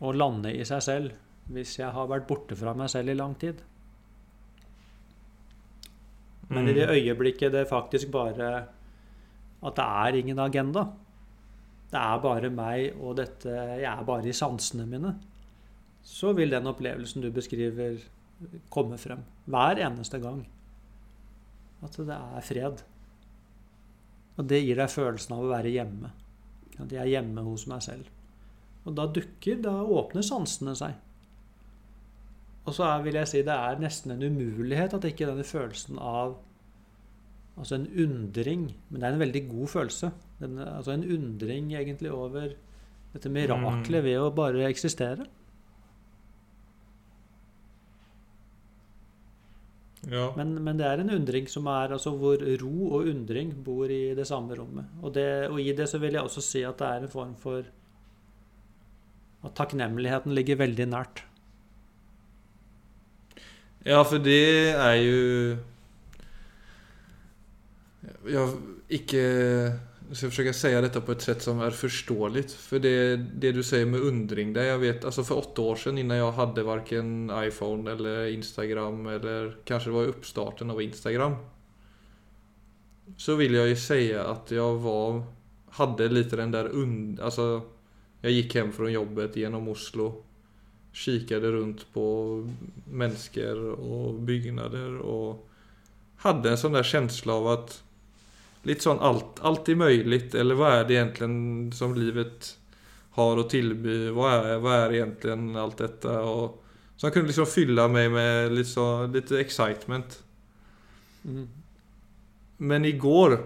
å 0.00 0.12
lande 0.14 0.52
i 0.54 0.64
seg 0.64 0.82
selv 0.82 1.12
hvis 1.50 1.78
jeg 1.80 1.90
har 1.90 2.06
vært 2.06 2.28
borte 2.28 2.54
fra 2.54 2.74
meg 2.74 2.90
selv 2.92 3.10
i 3.10 3.16
lang 3.18 3.34
tid. 3.34 3.62
Men 6.48 6.68
i 6.68 6.72
det 6.72 6.86
Mm. 6.86 6.94
øyeblikket 6.94 7.52
det 7.52 7.68
faktisk 7.68 8.10
bare 8.10 8.68
At 9.62 9.76
det 9.76 9.84
er 9.84 10.16
ingen 10.16 10.38
agenda. 10.38 10.92
Det 11.90 11.98
er 11.98 12.22
bare 12.22 12.52
meg 12.54 13.00
og 13.00 13.16
dette 13.18 13.50
Jeg 13.50 13.88
er 13.90 14.06
bare 14.06 14.30
i 14.30 14.36
sansene 14.36 14.86
mine. 14.86 15.16
Så 16.06 16.32
vil 16.36 16.54
den 16.54 16.70
opplevelsen 16.70 17.24
du 17.24 17.30
beskriver, 17.34 17.98
komme 18.72 18.96
frem. 18.98 19.24
Hver 19.50 19.82
eneste 19.84 20.20
gang. 20.22 20.44
At 21.84 21.98
det 21.98 22.16
er 22.16 22.46
fred. 22.46 22.82
Og 24.38 24.48
det 24.48 24.62
gir 24.62 24.78
deg 24.80 24.92
følelsen 24.92 25.36
av 25.36 25.44
å 25.44 25.50
være 25.50 25.74
hjemme. 25.74 26.12
At 26.78 26.92
jeg 26.94 27.02
er 27.02 27.14
hjemme 27.18 27.44
hos 27.44 27.66
meg 27.68 27.82
selv. 27.84 28.08
Og 28.88 28.94
da 28.96 29.04
dukker, 29.10 29.58
da 29.60 29.74
åpner 29.84 30.24
sansene 30.24 30.72
seg. 30.78 30.94
Og 32.64 32.76
så 32.76 32.86
er, 32.86 33.02
vil 33.04 33.18
jeg 33.18 33.28
si 33.28 33.42
det 33.44 33.56
er 33.56 33.80
nesten 33.80 34.14
en 34.14 34.24
umulighet 34.24 34.94
at 34.96 35.04
ikke 35.08 35.28
denne 35.28 35.44
følelsen 35.46 35.98
av 36.00 36.38
Altså 37.60 37.76
en 37.76 37.88
undring 38.04 38.62
Men 38.88 39.00
det 39.00 39.06
er 39.06 39.14
en 39.14 39.22
veldig 39.22 39.42
god 39.50 39.68
følelse. 39.68 40.10
Den, 40.40 40.58
altså 40.64 40.94
en 40.94 41.04
undring 41.04 41.74
egentlig 41.76 42.12
over 42.12 42.54
dette 43.10 43.30
miraklet 43.32 44.04
ved 44.06 44.16
å 44.22 44.30
bare 44.32 44.68
eksistere. 44.70 45.26
Ja. 50.08 50.30
Men, 50.38 50.54
men 50.64 50.78
det 50.78 50.86
er 50.88 51.02
en 51.02 51.12
undring 51.12 51.48
som 51.50 51.66
er 51.68 51.92
altså 51.92 52.14
hvor 52.16 52.40
ro 52.62 52.76
og 52.96 53.08
undring 53.10 53.52
bor 53.64 53.90
i 53.92 54.14
det 54.16 54.24
samme 54.30 54.56
rommet. 54.56 54.88
Og, 55.02 55.12
det, 55.14 55.26
og 55.50 55.60
i 55.60 55.74
det 55.76 55.90
så 55.90 56.00
vil 56.00 56.16
jeg 56.16 56.24
også 56.24 56.44
si 56.44 56.62
at 56.64 56.78
det 56.80 56.88
er 56.88 57.04
en 57.04 57.12
form 57.12 57.36
for 57.40 57.68
At 59.40 59.54
takknemligheten 59.56 60.34
ligger 60.36 60.58
veldig 60.60 60.86
nært. 60.92 61.22
Ja, 63.86 64.02
for 64.04 64.20
det 64.20 64.76
er 64.76 64.96
jo 65.00 65.56
Jeg 68.28 68.52
ikke 68.92 69.20
Jeg 69.20 70.18
skal 70.18 70.32
forsøke 70.32 70.52
å 70.52 70.58
si 70.58 70.70
dette 70.74 71.00
på 71.06 71.14
et 71.14 71.24
sett 71.24 71.44
som 71.44 71.60
er 71.62 71.76
forståelig. 71.76 72.42
For 72.58 72.82
det, 72.82 72.94
det 73.40 73.52
du 73.54 73.60
sier 73.62 73.86
med 73.86 74.02
undring 74.02 74.50
der, 74.56 74.72
jeg 74.72 74.80
vet, 74.82 75.04
altså 75.06 75.22
For 75.22 75.44
åtte 75.44 75.62
år 75.62 75.78
siden, 75.78 76.00
innan 76.02 76.18
jeg 76.18 76.34
hadde 76.34 76.66
verken 76.66 77.12
iPhone 77.30 77.94
eller 77.94 78.32
Instagram, 78.34 79.04
eller 79.14 79.52
kanskje 79.68 79.92
det 79.92 79.96
var 79.96 80.10
oppstarten 80.10 80.74
av 80.74 80.82
Instagram, 80.82 81.36
så 83.22 83.36
vil 83.38 83.54
jeg 83.54 83.70
jo 83.70 83.78
si 83.78 84.00
at 84.18 84.50
jeg 84.50 84.82
var 84.82 85.22
hadde 85.78 86.08
litt 86.10 86.34
den 86.34 86.54
der 86.54 86.70
und... 86.74 87.20
Altså, 87.22 87.62
jeg 88.20 88.36
gikk 88.36 88.56
hjem 88.58 88.72
fra 88.76 88.90
jobbet 88.90 89.38
gjennom 89.40 89.70
Oslo. 89.72 90.10
Kikket 90.92 91.46
rundt 91.54 91.86
på 91.94 92.04
mennesker 92.90 93.60
og 93.76 94.18
bygninger 94.26 94.98
og 95.06 95.46
hadde 96.24 96.50
en 96.50 96.60
sånn 96.60 96.76
der 96.76 96.84
känsla 96.84 97.38
av 97.38 97.48
at 97.54 97.76
litt 98.68 98.84
sånn 98.84 99.00
alt, 99.00 99.40
alt 99.46 99.68
er 99.72 99.78
mulig, 99.80 100.22
eller 100.36 100.58
hva 100.58 100.72
er 100.78 100.88
det 100.88 100.98
egentlig 100.98 101.76
som 101.76 101.94
livet 101.96 102.54
har 103.16 103.40
å 103.40 103.46
tilby? 103.48 104.10
Hva 104.16 104.34
er, 104.36 104.58
hva 104.62 104.74
er 104.84 104.98
egentlig 105.00 105.36
alt 105.60 105.80
dette? 105.80 106.16
Og, 106.28 106.58
så 106.96 107.08
han 107.08 107.14
kunne 107.14 107.30
liksom 107.30 107.48
fylle 107.48 107.86
meg 107.88 108.10
med 108.12 108.52
litt, 108.52 108.68
så, 108.68 109.06
litt 109.08 109.32
excitement. 109.40 110.18
Mm. 111.24 111.46
Men 112.60 112.84
i 112.84 112.92
går, 113.00 113.38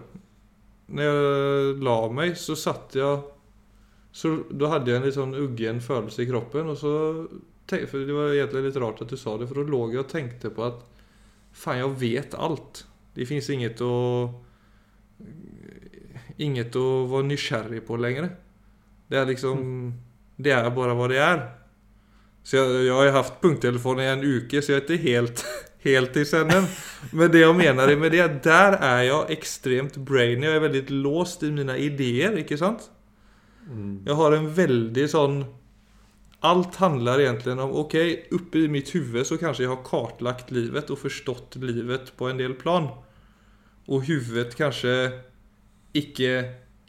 når 0.94 1.08
jeg 1.08 1.78
la 1.86 1.96
meg, 2.10 2.34
så 2.38 2.58
satt 2.58 2.98
jeg 2.98 3.30
så 4.14 4.30
Da 4.46 4.68
hadde 4.70 4.92
jeg 4.92 5.00
en 5.00 5.06
litt 5.08 5.16
sånn 5.16 5.32
uggen 5.34 5.80
følelse 5.82 6.22
i 6.22 6.28
kroppen. 6.28 6.68
Og 6.70 6.76
så 6.78 6.90
for 7.66 8.04
Det 8.06 8.14
var 8.14 8.34
egentlig 8.34 8.68
litt 8.68 8.76
rart 8.78 9.00
at 9.02 9.10
du 9.10 9.16
sa 9.18 9.34
det, 9.38 9.48
for 9.50 9.58
da 9.58 9.72
lå 9.72 9.80
jeg 9.90 10.04
og 10.04 10.10
tenkte 10.12 10.52
på 10.54 10.66
at 10.68 10.84
Faen, 11.54 11.80
jeg 11.80 11.96
vet 11.98 12.34
alt. 12.34 12.84
Det 13.14 13.26
fins 13.26 13.48
inget 13.50 13.82
å 13.82 13.94
Inget 16.42 16.76
å 16.78 17.04
være 17.10 17.28
nysgjerrig 17.28 17.84
på 17.86 17.98
lenger. 18.00 18.32
Det 19.10 19.20
er 19.20 19.28
liksom 19.28 19.60
Det 20.36 20.50
er 20.50 20.70
bare 20.74 20.96
hva 20.98 21.06
det 21.10 21.20
er. 21.22 21.44
Så 22.44 22.58
jeg, 22.58 22.86
jeg 22.88 22.96
har 22.96 23.14
hatt 23.14 23.38
punkttelefon 23.40 24.02
i 24.02 24.08
en 24.10 24.24
uke, 24.24 24.60
så 24.60 24.74
jeg 24.74 24.80
er 24.80 24.82
ikke 24.84 25.04
helt, 25.04 25.44
helt 25.86 26.18
i 26.20 26.24
senden. 26.28 26.66
Men 27.14 27.30
det 27.32 27.44
jeg 27.44 27.56
mener 27.56 27.94
med 27.96 28.12
det, 28.12 28.26
der 28.44 28.76
er 28.80 29.04
jeg 29.06 29.38
ekstremt 29.38 30.00
brainy. 30.04 30.48
Jeg 30.48 30.58
er 30.58 30.66
veldig 30.66 30.84
låst 31.04 31.46
i 31.46 31.52
mine 31.54 31.78
ideer, 31.80 32.36
ikke 32.42 32.58
sant? 32.60 32.90
Jeg 34.04 34.16
har 34.18 34.34
en 34.36 34.48
veldig 34.56 35.04
sånn 35.08 35.44
Alt 36.44 36.74
handler 36.76 37.22
egentlig 37.24 37.54
om 37.56 37.70
Ok, 37.80 37.94
oppe 38.36 38.66
i 38.66 38.68
mitt 38.68 38.90
huvud 38.92 39.24
så 39.24 39.38
kanskje 39.40 39.64
jeg 39.64 39.70
har 39.70 39.86
kartlagt 39.86 40.50
livet 40.52 40.90
og 40.92 41.00
forstått 41.00 41.56
livet 41.62 42.10
på 42.18 42.28
en 42.28 42.42
del 42.42 42.52
plan. 42.60 42.90
Og 43.88 44.06
huvudet 44.08 44.54
kanskje 44.56 44.94
ikke 45.94 46.34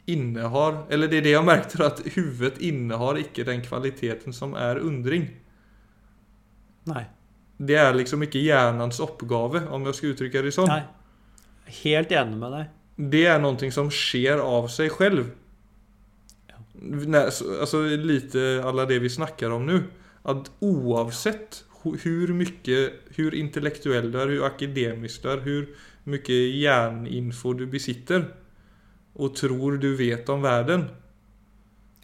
innehar 0.06 0.84
Eller 0.90 1.10
det 1.10 1.18
er 1.18 1.24
det 1.26 1.34
jeg 1.34 1.46
merket, 1.46 1.80
at 1.82 2.00
huvudet 2.14 2.60
innehar 2.62 3.18
ikke 3.18 3.44
den 3.46 3.62
kvaliteten 3.64 4.32
som 4.32 4.54
er 4.54 4.78
undring. 4.78 5.26
Nei. 6.86 7.02
Det 7.58 7.74
er 7.80 7.96
liksom 7.96 8.22
ikke 8.22 8.42
hjernens 8.44 9.00
oppgave, 9.02 9.64
om 9.72 9.86
jeg 9.88 9.98
skal 9.98 10.12
uttrykke 10.12 10.44
det 10.44 10.52
sånn. 10.54 10.70
Nei. 10.70 10.84
Helt 11.82 12.12
enig 12.14 12.38
med 12.38 12.54
deg. 12.54 12.72
Det 12.96 13.24
er 13.28 13.40
noe 13.42 13.70
som 13.74 13.90
skjer 13.92 14.40
av 14.40 14.68
seg 14.72 14.94
selv. 14.94 15.32
Ja. 16.52 16.60
Alltså 17.26 17.82
lite 17.98 18.62
alla 18.64 18.86
det 18.86 19.00
vi 19.02 19.10
snackar 19.10 19.50
om 19.56 19.66
nu. 19.66 19.80
Att 20.22 20.50
oavsett 20.60 21.64
Hvor 21.82 21.96
hur 22.02 22.32
mycket, 22.34 22.94
hur 23.14 23.34
intellektuell 23.34 24.12
du 24.12 24.20
är, 24.20 24.26
hur 24.26 24.46
akademisk 24.46 25.22
du 25.22 25.28
är, 25.30 25.38
hur 25.38 25.68
mycket 26.06 26.54
hjärninfo 26.54 27.52
du 27.52 27.66
besitter 27.66 28.34
och 29.12 29.34
tror 29.34 29.78
du 29.78 29.96
vet 29.96 30.28
om 30.28 30.42
världen. 30.42 30.84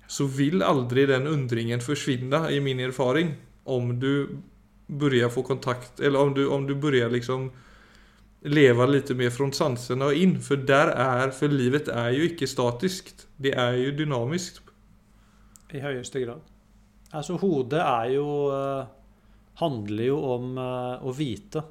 Så 0.06 0.26
vill 0.26 0.62
aldrig 0.62 1.08
den 1.08 1.26
undringen 1.26 1.80
försvinna 1.80 2.50
i 2.50 2.60
min 2.60 2.80
erfaring. 2.80 3.34
Om 3.64 4.00
du 4.00 4.28
börjar 4.86 5.28
få 5.28 5.42
kontakt, 5.42 6.00
eller 6.00 6.20
om 6.20 6.34
du, 6.34 6.48
om 6.48 6.66
du 6.66 6.74
börjar 6.74 7.10
liksom 7.10 7.52
leva 8.40 8.86
lite 8.86 9.14
mer 9.14 9.30
från 9.30 9.52
sanserna 9.52 10.04
och 10.04 10.14
in. 10.14 10.40
För 10.40 10.56
där 10.56 10.88
är, 10.88 11.30
för 11.30 11.48
livet 11.48 11.88
är 11.88 12.10
ju 12.10 12.24
icke 12.24 12.46
statiskt. 12.46 13.26
Det 13.36 13.52
är 13.52 13.72
ju 13.72 13.92
dynamiskt. 13.92 14.62
I 15.72 15.80
høyeste 15.80 16.20
grad. 16.20 16.40
Altså, 17.12 17.36
hodet 17.36 17.80
er 17.80 18.10
jo 18.16 18.26
eh, 18.52 18.90
Handler 19.60 20.06
jo 20.08 20.16
om 20.32 20.58
eh, 20.58 21.04
å 21.04 21.12
vite. 21.12 21.62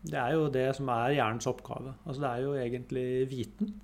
Det 0.00 0.16
er 0.16 0.32
jo 0.32 0.48
det 0.52 0.66
som 0.78 0.88
er 0.94 1.16
hjernens 1.18 1.48
oppgave. 1.50 1.94
Altså, 2.06 2.20
det 2.22 2.30
er 2.30 2.44
jo 2.44 2.52
egentlig 2.56 3.06
viten. 3.30 3.74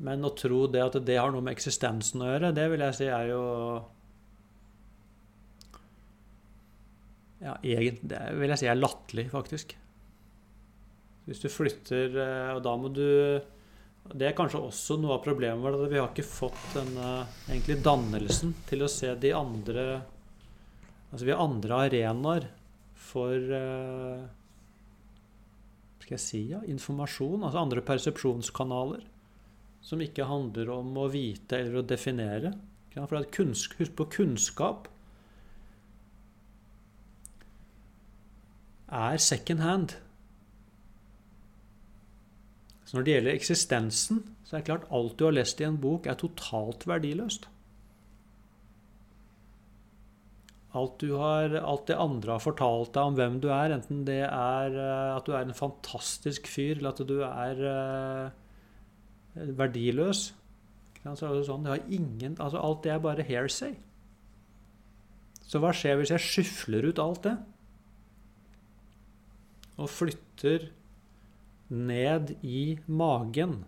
Men 0.00 0.24
å 0.24 0.32
tro 0.36 0.64
det 0.70 0.82
at 0.84 0.98
det 1.04 1.18
har 1.18 1.32
noe 1.32 1.44
med 1.44 1.56
eksistensen 1.56 2.22
å 2.22 2.30
gjøre, 2.30 2.54
det 2.56 2.68
vil 2.72 2.84
jeg 2.86 2.98
si 3.00 3.08
er 3.10 3.32
jo 3.34 3.42
Ja, 7.40 7.54
egentlig 7.64 8.08
det 8.12 8.20
vil 8.36 8.52
jeg 8.52 8.60
si 8.60 8.68
er 8.68 8.76
latterlig, 8.76 9.26
faktisk. 9.32 9.74
Hvis 11.28 11.40
du 11.40 11.48
flytter 11.52 12.16
eh, 12.16 12.52
Og 12.56 12.62
da 12.64 12.72
må 12.80 12.88
du 12.92 13.04
Det 14.16 14.26
er 14.26 14.36
kanskje 14.36 14.62
også 14.66 14.96
noe 14.98 15.18
av 15.18 15.24
problemet 15.24 15.62
vårt, 15.62 15.76
at 15.78 15.92
vi 15.92 16.00
har 16.00 16.08
ikke 16.10 16.26
fått 16.26 16.62
denne 16.74 17.10
egentlig 17.46 17.76
dannelsen 17.84 18.54
til 18.68 18.84
å 18.84 18.90
se 18.90 19.12
de 19.20 19.34
andre 19.36 19.84
Altså 21.10 21.26
vi 21.26 21.34
har 21.34 21.44
andre 21.44 21.82
arenaer 21.86 22.48
for 23.00 23.32
uh, 23.56 24.26
Skal 26.00 26.16
jeg 26.16 26.22
si 26.24 26.42
ja, 26.52 26.60
informasjon, 26.68 27.44
altså 27.46 27.62
andre 27.62 27.82
persepsjonskanaler, 27.86 29.04
som 29.84 30.02
ikke 30.04 30.28
handler 30.28 30.72
om 30.74 30.96
å 31.00 31.08
vite 31.12 31.58
eller 31.60 31.80
å 31.80 31.86
definere. 31.86 32.54
Sant? 32.90 33.12
For 33.12 33.44
husk 33.44 33.76
på 33.96 34.06
kunnskap 34.10 34.88
er 38.90 39.20
second 39.22 39.62
hand. 39.62 39.94
Så 42.84 42.96
når 42.96 43.06
det 43.06 43.12
gjelder 43.14 43.36
eksistensen, 43.38 44.24
så 44.42 44.56
er 44.56 44.62
det 44.62 44.66
klart 44.66 44.88
alt 44.90 45.14
du 45.18 45.28
har 45.28 45.36
lest 45.36 45.60
i 45.62 45.66
en 45.68 45.78
bok, 45.78 46.08
er 46.10 46.18
totalt 46.18 46.88
verdiløst. 46.90 47.46
Alt, 50.70 51.02
har, 51.02 51.54
alt 51.58 51.88
det 51.88 51.96
andre 51.98 52.36
har 52.36 52.42
fortalt 52.44 52.92
deg 52.94 53.08
om 53.10 53.16
hvem 53.18 53.38
du 53.42 53.48
er, 53.50 53.72
enten 53.74 54.04
det 54.06 54.20
er 54.22 54.76
eh, 54.78 55.16
at 55.16 55.26
du 55.26 55.32
er 55.34 55.42
en 55.42 55.56
fantastisk 55.56 56.46
fyr, 56.46 56.76
eller 56.78 56.92
at 56.92 57.00
du 57.08 57.16
er 57.26 57.62
eh, 57.70 59.48
verdiløs 59.58 60.20
Så 61.02 61.30
det 61.32 61.46
sånn, 61.48 61.66
det 61.66 61.72
har 61.72 61.90
ingen, 61.90 62.36
altså 62.38 62.62
Alt 62.62 62.84
det 62.86 62.92
er 62.94 63.02
bare 63.02 63.26
hairsay. 63.26 63.74
Så 65.42 65.58
hva 65.58 65.72
skjer 65.74 65.98
hvis 65.98 66.12
jeg 66.14 66.22
skyfler 66.22 66.86
ut 66.86 67.02
alt 67.02 67.24
det? 67.26 67.34
Og 69.80 69.90
flytter 69.90 70.68
ned 71.70 72.36
i 72.46 72.78
magen. 72.86 73.64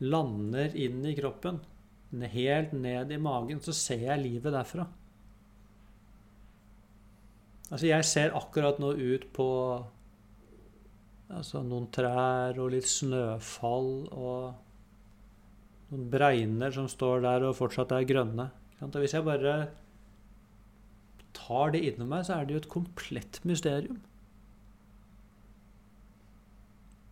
Lander 0.00 0.72
inn 0.78 1.04
i 1.04 1.12
kroppen. 1.18 1.60
Helt 2.32 2.72
ned 2.72 3.12
i 3.12 3.20
magen. 3.20 3.60
Så 3.60 3.74
ser 3.76 4.06
jeg 4.06 4.24
livet 4.24 4.54
derfra. 4.54 4.86
Altså, 7.72 7.88
jeg 7.88 8.04
ser 8.04 8.34
akkurat 8.36 8.80
nå 8.82 8.92
ut 8.92 9.24
på 9.32 9.48
altså, 11.32 11.62
noen 11.64 11.88
trær 11.94 12.58
og 12.60 12.74
litt 12.74 12.88
snøfall 12.90 13.92
og 14.12 15.92
noen 15.92 16.10
bregner 16.12 16.74
som 16.74 16.90
står 16.90 17.24
der 17.24 17.48
og 17.48 17.56
fortsatt 17.56 17.94
er 17.96 18.08
grønne. 18.08 18.50
Og 18.82 19.00
hvis 19.00 19.16
jeg 19.16 19.24
bare 19.24 19.56
tar 21.36 21.72
det 21.72 21.84
innom 21.88 22.12
meg, 22.12 22.26
så 22.26 22.36
er 22.36 22.46
det 22.46 22.56
jo 22.56 22.62
et 22.62 22.72
komplett 22.72 23.40
mysterium. 23.48 24.00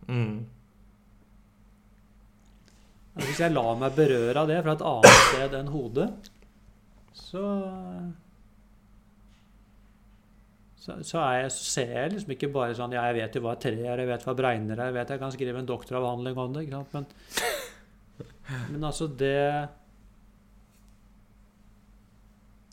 Mm. 0.05 0.43
Altså, 3.15 3.27
hvis 3.27 3.41
jeg 3.41 3.53
lar 3.55 3.79
meg 3.81 3.95
berøre 3.97 4.43
av 4.43 4.51
det 4.51 4.61
fra 4.61 4.75
et 4.77 4.89
annet 4.93 5.23
sted 5.25 5.57
enn 5.57 5.71
hodet, 5.73 6.09
så 7.17 7.45
så, 10.81 10.95
så, 11.05 11.19
jeg, 11.37 11.51
ser 11.53 11.91
jeg 11.93 12.13
liksom 12.15 12.31
ikke 12.33 12.49
bare 12.53 12.73
sånn 12.77 12.95
Ja, 12.95 13.03
jeg 13.11 13.19
vet 13.19 13.35
jo 13.37 13.43
hva 13.45 13.53
tre 13.61 13.75
er, 13.77 14.01
jeg 14.01 14.09
vet 14.09 14.23
hva 14.25 14.33
bregner 14.37 14.79
er, 14.79 14.89
jeg 14.89 14.95
vet 14.95 15.13
jeg 15.13 15.21
kan 15.21 15.33
skrive 15.35 15.61
en 15.61 15.69
doktoravhandling 15.69 16.39
om 16.41 16.55
det. 16.55 16.65
ikke 16.65 16.79
sant? 16.79 17.13
Men, 18.49 18.65
men 18.73 18.89
altså, 18.89 19.07
det 19.21 19.37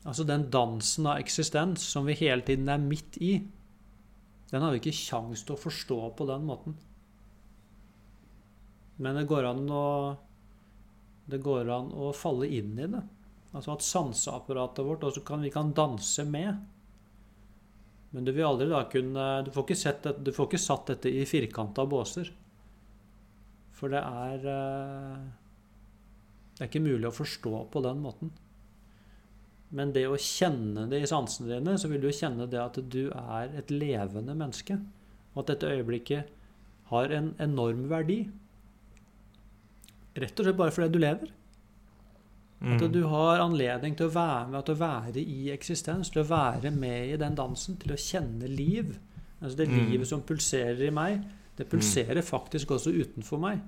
Altså 0.09 0.25
den 0.25 0.47
dansen 0.49 1.05
av 1.11 1.21
eksistens 1.21 1.85
som 1.85 2.07
vi 2.09 2.17
hele 2.17 2.41
tiden 2.47 2.71
er 2.73 2.81
midt 2.81 3.19
i, 3.21 3.35
den 4.49 4.65
har 4.65 4.73
vi 4.73 4.81
ikke 4.81 4.97
kjangs 4.97 5.43
til 5.45 5.53
å 5.53 5.61
forstå 5.61 5.99
på 6.17 6.27
den 6.31 6.47
måten. 6.49 6.79
Men 9.05 9.19
det 9.21 9.27
går 9.29 9.51
an 9.51 9.67
å 9.69 9.85
det 11.29 11.43
går 11.45 11.69
an 11.75 11.91
å 11.93 12.09
falle 12.17 12.49
inn 12.57 12.73
i 12.81 12.89
det. 12.89 13.03
Altså 13.53 13.75
at 13.75 13.85
sanseapparatet 13.85 14.87
vårt 14.87 15.05
også 15.05 15.21
kan, 15.29 15.45
vi 15.45 15.53
kan 15.53 15.75
danse 15.77 16.25
med. 16.25 16.57
Men 18.15 18.25
du 18.25 18.33
vil 18.33 18.47
aldri 18.49 18.69
da 18.71 18.85
kunne 18.89 19.25
Du 19.45 19.51
får 19.53 19.67
ikke, 19.67 19.77
sett, 19.77 20.07
du 20.25 20.31
får 20.33 20.49
ikke 20.49 20.63
satt 20.63 20.93
dette 20.95 21.13
i 21.13 21.27
firkanta 21.29 21.85
båser. 21.89 22.31
For 23.77 23.93
det 23.93 24.01
er 24.03 24.47
eh, 24.49 25.25
Det 26.57 26.65
er 26.65 26.71
ikke 26.71 26.87
mulig 26.87 27.11
å 27.11 27.15
forstå 27.15 27.65
på 27.73 27.83
den 27.85 28.01
måten. 28.03 28.33
Men 29.69 29.93
det 29.93 30.07
å 30.09 30.17
kjenne 30.17 30.87
det 30.89 31.03
i 31.05 31.09
sansene 31.11 31.53
dine, 31.53 31.77
så 31.77 31.91
vil 31.91 32.01
du 32.01 32.09
kjenne 32.09 32.49
det 32.49 32.61
at 32.63 32.79
du 32.89 33.11
er 33.13 33.53
et 33.61 33.71
levende 33.71 34.35
menneske. 34.35 34.79
Og 35.35 35.43
at 35.43 35.53
dette 35.53 35.71
øyeblikket 35.77 36.33
har 36.89 37.13
en 37.13 37.35
enorm 37.45 37.85
verdi. 37.91 38.23
Rett 40.19 40.41
og 40.41 40.49
slett 40.49 40.59
bare 40.59 40.73
fordi 40.75 40.95
du 40.97 41.03
lever. 41.05 41.35
At 42.61 42.81
Mm. 42.81 42.93
du 42.93 43.07
har 43.07 43.39
anledning 43.39 43.97
til 43.97 44.07
å 44.09 44.13
være 44.15 44.49
med, 44.51 44.65
til 44.65 44.75
å 44.75 44.79
være 44.79 45.17
i 45.23 45.51
eksistens, 45.51 46.11
til 46.11 46.23
å 46.23 46.29
være 46.29 46.71
med 46.75 47.13
i 47.13 47.17
den 47.17 47.35
dansen, 47.37 47.77
til 47.79 47.93
å 47.93 47.97
kjenne 47.97 48.49
liv. 48.49 48.99
Altså 49.41 49.57
det 49.57 49.69
Mm. 49.69 49.91
livet 49.91 50.07
som 50.09 50.23
pulserer 50.23 50.87
i 50.87 50.91
meg, 50.91 51.23
det 51.57 51.69
pulserer 51.69 52.23
faktisk 52.23 52.67
også 52.71 52.91
utenfor 52.93 53.39
meg. 53.39 53.61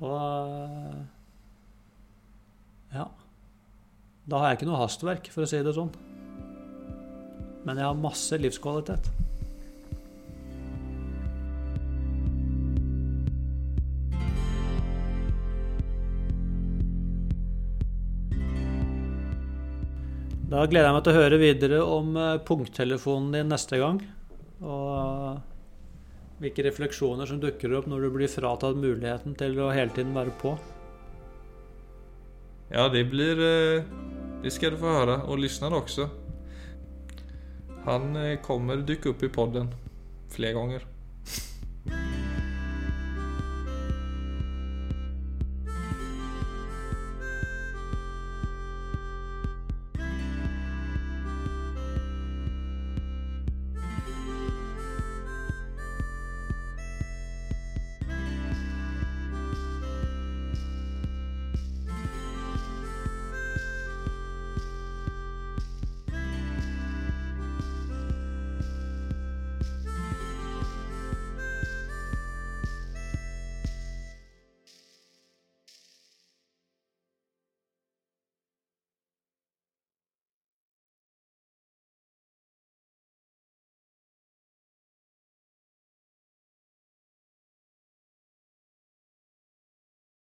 Og 0.00 1.06
Ja. 2.92 3.04
Da 4.28 4.38
har 4.38 4.48
jeg 4.50 4.58
ikke 4.58 4.66
noe 4.70 4.80
hastverk, 4.86 5.28
for 5.32 5.42
å 5.42 5.48
si 5.48 5.62
det 5.62 5.74
sånn. 5.74 5.90
Men 7.64 7.76
jeg 7.76 7.84
har 7.84 7.94
masse 7.94 8.32
livskvalitet. 8.38 9.08
Da 20.60 20.66
gleder 20.68 20.90
jeg 20.90 20.92
meg 20.92 21.04
til 21.06 21.14
å 21.14 21.20
høre 21.22 21.36
videre 21.40 21.76
om 21.88 22.16
eh, 22.20 22.34
punkttelefonen 22.44 23.30
din 23.32 23.46
neste 23.48 23.78
gang. 23.80 23.96
Og 24.60 25.38
hvilke 26.42 26.66
refleksjoner 26.66 27.30
som 27.30 27.38
dukker 27.40 27.72
opp 27.78 27.88
når 27.88 28.04
du 28.04 28.08
blir 28.12 28.28
fratatt 28.28 28.76
muligheten 28.76 29.32
til 29.40 29.56
å 29.56 29.70
hele 29.72 29.88
tiden 29.96 30.12
være 30.12 30.34
på. 30.42 30.52
Ja, 32.74 32.90
det 32.92 33.06
blir... 33.08 33.40
eh, 33.40 33.88
Det 34.44 34.52
skal 34.52 34.76
du 34.76 34.82
få 34.82 34.92
høre. 34.98 35.16
Og 35.32 35.40
lyssnarna 35.40 35.80
også. 35.80 36.10
Han 37.88 38.12
eh, 38.20 38.36
kommer 38.44 38.84
dukke 38.84 39.14
opp 39.14 39.24
i 39.24 39.32
podden 39.32 39.72
flere 40.28 40.58
gånger. 40.60 40.84